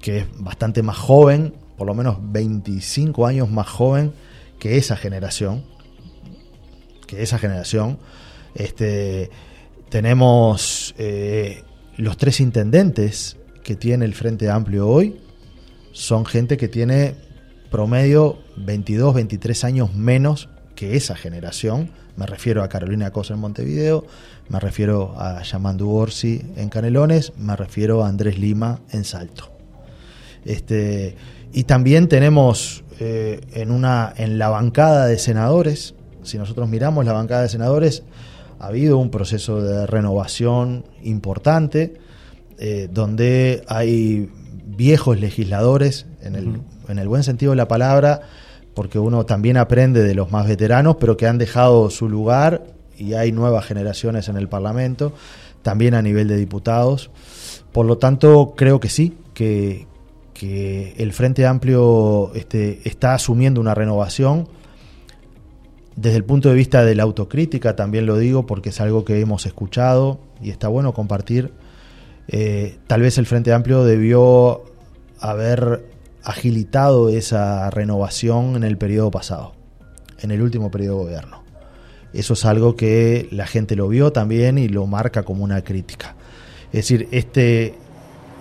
que 0.00 0.18
es 0.18 0.26
bastante 0.38 0.82
más 0.82 0.96
joven, 0.96 1.54
por 1.76 1.86
lo 1.86 1.94
menos 1.94 2.18
25 2.20 3.26
años 3.26 3.50
más 3.50 3.68
joven 3.68 4.12
que 4.58 4.76
esa 4.76 4.96
generación. 4.96 5.64
Que 7.06 7.22
esa 7.22 7.38
generación. 7.38 7.98
Este, 8.54 9.30
tenemos 9.88 10.94
eh, 10.98 11.64
los 11.96 12.16
tres 12.16 12.40
intendentes 12.40 13.36
que 13.64 13.74
tiene 13.74 14.04
el 14.04 14.14
Frente 14.14 14.48
Amplio 14.48 14.88
hoy. 14.88 15.20
Son 15.92 16.24
gente 16.24 16.56
que 16.56 16.68
tiene 16.68 17.16
promedio 17.70 18.38
22, 18.56 19.14
23 19.14 19.64
años 19.64 19.94
menos 19.94 20.48
que 20.76 20.96
esa 20.96 21.16
generación. 21.16 21.90
Me 22.16 22.26
refiero 22.26 22.62
a 22.62 22.68
Carolina 22.68 23.10
Cosa 23.10 23.34
en 23.34 23.40
Montevideo, 23.40 24.04
me 24.48 24.60
refiero 24.60 25.14
a 25.18 25.42
Yamandu 25.42 25.90
Orsi 25.90 26.42
en 26.56 26.68
Canelones, 26.68 27.32
me 27.38 27.56
refiero 27.56 28.04
a 28.04 28.08
Andrés 28.08 28.38
Lima 28.38 28.80
en 28.90 29.04
Salto. 29.04 29.50
Este, 30.44 31.16
y 31.52 31.64
también 31.64 32.08
tenemos 32.08 32.84
eh, 33.00 33.40
en, 33.54 33.70
una, 33.70 34.12
en 34.16 34.38
la 34.38 34.48
bancada 34.48 35.06
de 35.06 35.18
senadores, 35.18 35.94
si 36.22 36.38
nosotros 36.38 36.68
miramos 36.68 37.04
la 37.04 37.12
bancada 37.12 37.42
de 37.42 37.48
senadores, 37.48 38.02
ha 38.60 38.66
habido 38.66 38.98
un 38.98 39.10
proceso 39.10 39.60
de 39.60 39.86
renovación 39.86 40.84
importante, 41.02 41.94
eh, 42.58 42.88
donde 42.92 43.64
hay 43.66 44.30
viejos 44.64 45.18
legisladores, 45.18 46.06
en 46.20 46.36
el, 46.36 46.60
en 46.88 46.98
el 46.98 47.08
buen 47.08 47.24
sentido 47.24 47.50
de 47.50 47.56
la 47.56 47.68
palabra, 47.68 48.20
porque 48.74 48.98
uno 48.98 49.26
también 49.26 49.56
aprende 49.56 50.02
de 50.02 50.14
los 50.14 50.30
más 50.30 50.46
veteranos, 50.46 50.96
pero 50.98 51.16
que 51.16 51.26
han 51.26 51.38
dejado 51.38 51.90
su 51.90 52.08
lugar 52.08 52.64
y 52.98 53.14
hay 53.14 53.32
nuevas 53.32 53.64
generaciones 53.64 54.28
en 54.28 54.36
el 54.36 54.48
Parlamento, 54.48 55.12
también 55.62 55.94
a 55.94 56.02
nivel 56.02 56.28
de 56.28 56.36
diputados. 56.36 57.10
Por 57.72 57.86
lo 57.86 57.98
tanto, 57.98 58.54
creo 58.56 58.80
que 58.80 58.88
sí, 58.88 59.16
que, 59.34 59.86
el 60.44 61.12
Frente 61.12 61.46
Amplio 61.46 62.32
este, 62.34 62.80
está 62.84 63.14
asumiendo 63.14 63.60
una 63.60 63.76
renovación. 63.76 64.48
Desde 65.94 66.16
el 66.16 66.24
punto 66.24 66.48
de 66.48 66.56
vista 66.56 66.84
de 66.84 66.96
la 66.96 67.04
autocrítica, 67.04 67.76
también 67.76 68.06
lo 68.06 68.18
digo 68.18 68.44
porque 68.44 68.70
es 68.70 68.80
algo 68.80 69.04
que 69.04 69.20
hemos 69.20 69.46
escuchado 69.46 70.18
y 70.42 70.50
está 70.50 70.66
bueno 70.66 70.94
compartir. 70.94 71.52
Eh, 72.26 72.78
tal 72.88 73.02
vez 73.02 73.18
el 73.18 73.26
Frente 73.26 73.52
Amplio 73.52 73.84
debió 73.84 74.64
haber 75.20 75.84
agilitado 76.24 77.08
esa 77.08 77.70
renovación 77.70 78.56
en 78.56 78.64
el 78.64 78.78
periodo 78.78 79.10
pasado, 79.10 79.54
en 80.20 80.30
el 80.30 80.42
último 80.42 80.70
periodo 80.70 80.98
de 80.98 81.04
gobierno. 81.04 81.42
Eso 82.12 82.34
es 82.34 82.44
algo 82.44 82.76
que 82.76 83.28
la 83.30 83.46
gente 83.46 83.74
lo 83.74 83.88
vio 83.88 84.12
también 84.12 84.58
y 84.58 84.68
lo 84.68 84.86
marca 84.86 85.22
como 85.22 85.44
una 85.44 85.62
crítica. 85.62 86.14
Es 86.66 86.88
decir, 86.88 87.08
este, 87.10 87.74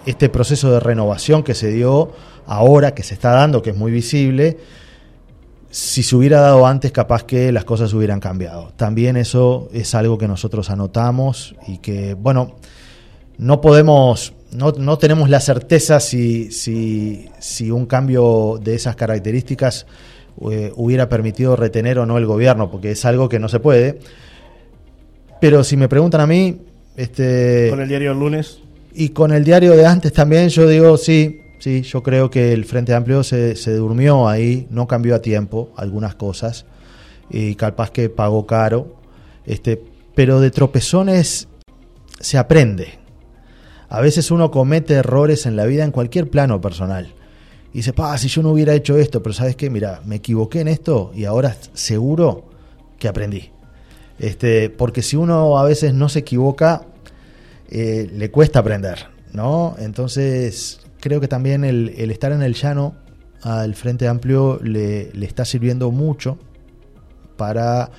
este 0.05 0.29
proceso 0.29 0.71
de 0.71 0.79
renovación 0.79 1.43
que 1.43 1.55
se 1.55 1.71
dio 1.71 2.11
ahora, 2.45 2.93
que 2.93 3.03
se 3.03 3.13
está 3.13 3.31
dando, 3.31 3.61
que 3.61 3.69
es 3.69 3.77
muy 3.77 3.91
visible, 3.91 4.57
si 5.69 6.03
se 6.03 6.15
hubiera 6.17 6.41
dado 6.41 6.67
antes, 6.67 6.91
capaz 6.91 7.23
que 7.23 7.51
las 7.53 7.63
cosas 7.63 7.93
hubieran 7.93 8.19
cambiado. 8.19 8.73
También 8.75 9.15
eso 9.15 9.69
es 9.71 9.95
algo 9.95 10.17
que 10.17 10.27
nosotros 10.27 10.69
anotamos 10.69 11.55
y 11.65 11.77
que, 11.77 12.13
bueno, 12.13 12.57
no 13.37 13.61
podemos 13.61 14.33
no, 14.53 14.71
no 14.71 14.97
tenemos 14.97 15.29
la 15.29 15.39
certeza 15.39 15.99
si, 15.99 16.51
si, 16.51 17.29
si, 17.39 17.71
un 17.71 17.85
cambio 17.85 18.59
de 18.61 18.75
esas 18.75 18.95
características 18.95 19.85
eh, 20.49 20.71
hubiera 20.75 21.07
permitido 21.09 21.55
retener 21.55 21.99
o 21.99 22.05
no 22.05 22.17
el 22.17 22.25
gobierno, 22.25 22.69
porque 22.69 22.91
es 22.91 23.05
algo 23.05 23.29
que 23.29 23.39
no 23.39 23.49
se 23.49 23.59
puede. 23.59 23.99
Pero 25.39 25.63
si 25.63 25.77
me 25.77 25.87
preguntan 25.87 26.21
a 26.21 26.27
mí... 26.27 26.59
Este, 26.95 27.67
¿Con 27.69 27.81
el 27.81 27.87
diario 27.87 28.09
del 28.09 28.19
lunes? 28.19 28.59
Y 28.93 29.09
con 29.09 29.31
el 29.31 29.43
diario 29.43 29.71
de 29.71 29.85
antes 29.85 30.11
también, 30.11 30.49
yo 30.49 30.67
digo, 30.67 30.97
sí, 30.97 31.41
sí, 31.59 31.81
yo 31.83 32.03
creo 32.03 32.29
que 32.29 32.51
el 32.51 32.65
Frente 32.65 32.93
Amplio 32.93 33.23
se, 33.23 33.55
se 33.55 33.73
durmió 33.73 34.27
ahí, 34.27 34.67
no 34.69 34.85
cambió 34.87 35.15
a 35.15 35.21
tiempo 35.21 35.71
algunas 35.77 36.15
cosas, 36.15 36.65
y 37.29 37.55
capaz 37.55 37.91
que 37.91 38.09
pagó 38.09 38.45
caro, 38.45 38.97
este, 39.45 39.81
pero 40.13 40.41
de 40.41 40.51
tropezones 40.51 41.47
se 42.19 42.37
aprende 42.37 43.00
a 43.91 43.99
veces 43.99 44.31
uno 44.31 44.51
comete 44.51 44.93
errores 44.93 45.45
en 45.45 45.57
la 45.57 45.65
vida 45.65 45.83
en 45.83 45.91
cualquier 45.91 46.29
plano 46.29 46.61
personal. 46.61 47.13
Y 47.73 47.79
dice, 47.79 47.91
pa, 47.91 48.17
si 48.17 48.29
yo 48.29 48.41
no 48.41 48.51
hubiera 48.51 48.73
hecho 48.73 48.97
esto, 48.97 49.21
pero 49.21 49.33
¿sabes 49.33 49.57
qué? 49.57 49.69
Mira, 49.69 50.01
me 50.05 50.15
equivoqué 50.15 50.61
en 50.61 50.69
esto 50.69 51.11
y 51.13 51.25
ahora 51.25 51.57
seguro 51.73 52.45
que 52.97 53.09
aprendí. 53.09 53.51
Este, 54.17 54.69
porque 54.69 55.01
si 55.01 55.17
uno 55.17 55.57
a 55.57 55.65
veces 55.65 55.93
no 55.93 56.07
se 56.07 56.19
equivoca, 56.19 56.83
eh, 57.69 58.09
le 58.13 58.31
cuesta 58.31 58.59
aprender, 58.59 59.07
¿no? 59.33 59.75
Entonces, 59.77 60.79
creo 61.01 61.19
que 61.19 61.27
también 61.27 61.65
el, 61.65 61.89
estar 62.11 62.31
en 62.31 62.43
el 62.43 62.53
llano 62.53 62.95
al 63.41 63.75
Frente 63.75 64.07
Amplio 64.07 64.57
le, 64.63 65.11
está 65.25 65.43
sirviendo 65.43 65.91
mucho 65.91 66.37
para 67.35 67.91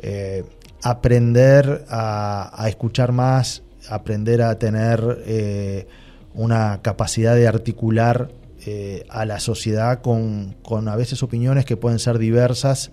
eh, 0.00 0.42
aprender 0.82 1.84
a, 1.88 2.64
escuchar 2.68 3.12
más, 3.12 3.62
aprender 3.88 4.42
a 4.42 4.58
tener 4.58 5.22
eh, 5.26 5.86
una 6.34 6.80
capacidad 6.82 7.34
de 7.34 7.48
articular 7.48 8.30
eh, 8.66 9.04
a 9.08 9.24
la 9.24 9.40
sociedad 9.40 10.00
con, 10.02 10.56
con, 10.62 10.88
a 10.88 10.96
veces 10.96 11.22
opiniones 11.22 11.64
que 11.64 11.76
pueden 11.76 11.98
ser 11.98 12.18
diversas, 12.18 12.90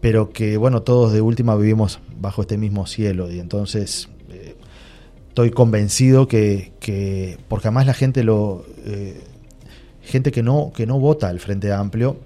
pero 0.00 0.30
que 0.30 0.56
bueno, 0.56 0.82
todos 0.82 1.12
de 1.12 1.20
última 1.20 1.56
vivimos 1.56 2.00
bajo 2.18 2.42
este 2.42 2.58
mismo 2.58 2.86
cielo. 2.86 3.30
Y 3.30 3.40
entonces 3.40 4.08
eh, 4.30 4.56
estoy 5.28 5.50
convencido 5.50 6.28
que, 6.28 6.72
que, 6.80 7.38
porque 7.48 7.68
además 7.68 7.86
la 7.86 7.94
gente 7.94 8.22
lo... 8.22 8.64
gente 10.02 10.30
que 10.30 10.42
no, 10.42 10.72
que 10.74 10.86
no 10.86 11.00
vota 11.00 11.28
al 11.28 11.40
Frente 11.40 11.72
Amplio, 11.72 12.20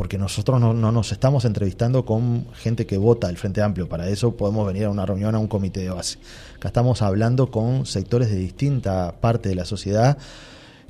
porque 0.00 0.16
nosotros 0.16 0.58
no, 0.58 0.72
nos 0.72 1.12
estamos 1.12 1.44
entrevistando 1.44 2.06
con 2.06 2.46
gente 2.54 2.86
que 2.86 2.96
vota 2.96 3.28
el 3.28 3.36
Frente 3.36 3.60
Amplio, 3.60 3.86
para 3.86 4.08
eso 4.08 4.34
podemos 4.34 4.66
venir 4.66 4.84
a 4.84 4.90
una 4.90 5.04
reunión, 5.04 5.34
a 5.34 5.38
un 5.38 5.46
comité 5.46 5.80
de 5.80 5.90
base. 5.90 6.16
Acá 6.56 6.68
estamos 6.68 7.02
hablando 7.02 7.50
con 7.50 7.84
sectores 7.84 8.30
de 8.30 8.36
distinta 8.36 9.14
parte 9.20 9.50
de 9.50 9.56
la 9.56 9.66
sociedad 9.66 10.16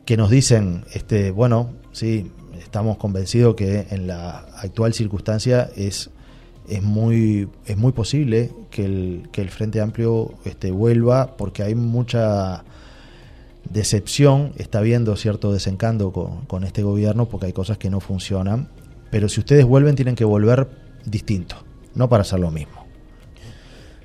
que 0.05 0.17
nos 0.17 0.31
dicen, 0.31 0.85
este, 0.93 1.33
bueno, 1.33 1.71
sí, 1.91 2.31
estamos 2.63 2.99
convencidos 2.99 3.57
que 3.57 3.89
en 3.91 4.07
la 4.07 4.47
actual 4.63 4.95
circunstancia 4.95 5.69
es, 5.75 6.11
es, 6.69 6.81
muy, 6.81 7.49
es 7.67 7.77
muy 7.77 7.91
posible 7.91 8.53
que 8.71 8.85
el, 8.85 9.29
que 9.33 9.41
el 9.41 9.51
Frente 9.51 9.81
Amplio 9.81 10.35
este, 10.45 10.71
vuelva 10.71 11.37
porque 11.37 11.65
hay 11.65 11.75
mucha 11.75 12.63
decepción, 13.69 14.53
está 14.57 14.79
habiendo 14.79 15.17
cierto 15.17 15.53
desencanto 15.53 16.13
con, 16.13 16.47
con, 16.47 16.63
este 16.63 16.85
gobierno 16.85 17.29
porque 17.29 17.47
hay 17.47 17.53
cosas 17.53 17.77
que 17.77 17.91
no 17.91 17.99
funcionan 17.99 18.69
pero 19.11 19.29
si 19.29 19.41
ustedes 19.41 19.65
vuelven, 19.65 19.97
tienen 19.97 20.15
que 20.15 20.25
volver 20.25 20.69
distinto, 21.05 21.57
no 21.95 22.09
para 22.09 22.23
hacer 22.23 22.41
lo 22.41 22.51
mismo. 22.51 22.81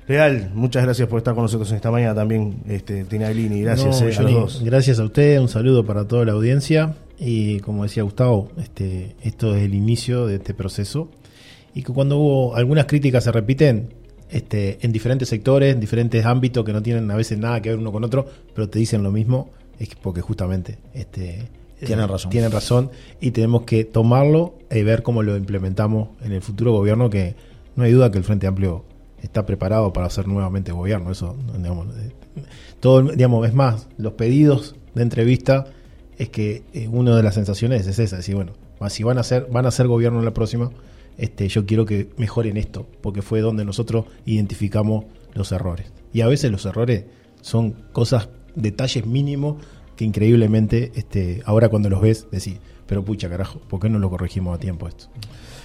Real, 0.08 0.52
muchas 0.54 0.84
gracias 0.84 1.08
por 1.08 1.18
estar 1.18 1.34
con 1.34 1.42
nosotros 1.42 1.68
en 1.70 1.76
esta 1.76 1.90
mañana 1.90 2.14
también, 2.14 2.62
este, 2.68 3.04
Tina 3.04 3.28
Glini. 3.30 3.62
Gracias 3.62 4.00
eh, 4.02 4.14
a 4.16 4.22
los 4.22 4.32
dos. 4.32 4.62
Gracias 4.62 5.00
a 5.00 5.04
usted, 5.04 5.40
un 5.40 5.48
saludo 5.48 5.84
para 5.84 6.06
toda 6.06 6.24
la 6.24 6.32
audiencia. 6.32 6.94
Y 7.18 7.58
como 7.60 7.82
decía 7.82 8.04
Gustavo, 8.04 8.50
este, 8.56 9.16
esto 9.22 9.56
es 9.56 9.64
el 9.64 9.74
inicio 9.74 10.26
de 10.26 10.36
este 10.36 10.54
proceso. 10.54 11.08
Y 11.74 11.82
que 11.82 11.92
cuando 11.92 12.18
hubo 12.18 12.54
algunas 12.54 12.86
críticas 12.86 13.24
se 13.24 13.32
repiten 13.32 13.94
este, 14.30 14.78
en 14.80 14.92
diferentes 14.92 15.28
sectores, 15.28 15.74
en 15.74 15.80
diferentes 15.80 16.24
ámbitos 16.24 16.64
que 16.64 16.72
no 16.72 16.82
tienen 16.82 17.10
a 17.10 17.16
veces 17.16 17.38
nada 17.38 17.60
que 17.60 17.70
ver 17.70 17.78
uno 17.78 17.90
con 17.90 18.04
otro, 18.04 18.26
pero 18.54 18.68
te 18.68 18.78
dicen 18.78 19.02
lo 19.02 19.10
mismo, 19.10 19.50
es 19.80 19.88
porque 19.96 20.20
justamente 20.20 20.78
este, 20.94 21.48
tienen 21.84 22.08
razón. 22.08 22.30
Tienen 22.30 22.52
razón 22.52 22.90
y 23.20 23.32
tenemos 23.32 23.62
que 23.62 23.84
tomarlo 23.84 24.54
y 24.70 24.82
ver 24.82 25.02
cómo 25.02 25.22
lo 25.22 25.36
implementamos 25.36 26.08
en 26.22 26.32
el 26.32 26.42
futuro 26.42 26.72
gobierno, 26.72 27.10
que 27.10 27.34
no 27.74 27.84
hay 27.84 27.92
duda 27.92 28.10
que 28.10 28.18
el 28.18 28.24
Frente 28.24 28.46
Amplio 28.46 28.84
está 29.22 29.44
preparado 29.44 29.92
para 29.92 30.06
hacer 30.06 30.26
nuevamente 30.26 30.72
gobierno. 30.72 31.10
Eso, 31.10 31.36
digamos, 31.56 31.88
eh, 31.96 32.12
todo, 32.80 33.02
digamos, 33.02 33.46
es 33.46 33.54
más, 33.54 33.88
los 33.98 34.14
pedidos 34.14 34.76
de 34.94 35.02
entrevista 35.02 35.66
es 36.18 36.30
que 36.30 36.64
eh, 36.72 36.88
una 36.88 37.16
de 37.16 37.22
las 37.22 37.34
sensaciones 37.34 37.86
es 37.86 37.98
esa, 37.98 38.16
decir, 38.16 38.34
bueno, 38.34 38.52
si 38.88 39.02
van 39.02 39.18
a 39.18 39.22
ser, 39.22 39.46
van 39.50 39.66
a 39.66 39.70
ser 39.70 39.86
gobierno 39.86 40.18
en 40.18 40.24
la 40.24 40.34
próxima, 40.34 40.70
este, 41.18 41.48
yo 41.48 41.66
quiero 41.66 41.86
que 41.86 42.08
mejoren 42.16 42.56
esto, 42.56 42.86
porque 43.00 43.22
fue 43.22 43.40
donde 43.40 43.64
nosotros 43.64 44.06
identificamos 44.24 45.04
los 45.34 45.52
errores. 45.52 45.92
Y 46.12 46.22
a 46.22 46.28
veces 46.28 46.50
los 46.50 46.64
errores 46.66 47.04
son 47.40 47.72
cosas, 47.92 48.28
detalles 48.54 49.06
mínimos 49.06 49.56
que 49.96 50.04
increíblemente 50.04 50.92
este, 50.94 51.42
ahora 51.46 51.68
cuando 51.68 51.88
los 51.88 52.00
ves 52.00 52.26
decís, 52.30 52.58
pero 52.86 53.04
pucha 53.04 53.28
carajo, 53.28 53.58
¿por 53.68 53.80
qué 53.80 53.88
no 53.88 53.98
lo 53.98 54.10
corregimos 54.10 54.54
a 54.54 54.60
tiempo 54.60 54.86
esto? 54.86 55.06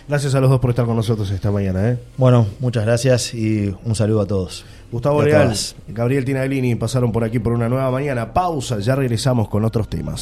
Gracias 0.07 0.33
a 0.35 0.41
los 0.41 0.49
dos 0.49 0.59
por 0.59 0.71
estar 0.71 0.85
con 0.85 0.95
nosotros 0.95 1.29
esta 1.31 1.51
mañana. 1.51 1.89
¿eh? 1.89 1.99
Bueno, 2.17 2.47
muchas 2.59 2.85
gracias 2.85 3.33
y 3.33 3.73
un 3.85 3.95
saludo 3.95 4.21
a 4.21 4.25
todos. 4.25 4.65
Gustavo 4.91 5.21
Leal, 5.23 5.55
Gabriel 5.87 6.25
Tinaglini 6.25 6.75
pasaron 6.75 7.11
por 7.11 7.23
aquí 7.23 7.39
por 7.39 7.53
una 7.53 7.69
nueva 7.69 7.89
mañana. 7.91 8.33
Pausa, 8.33 8.79
ya 8.79 8.95
regresamos 8.95 9.47
con 9.47 9.63
otros 9.63 9.87
temas. 9.89 10.21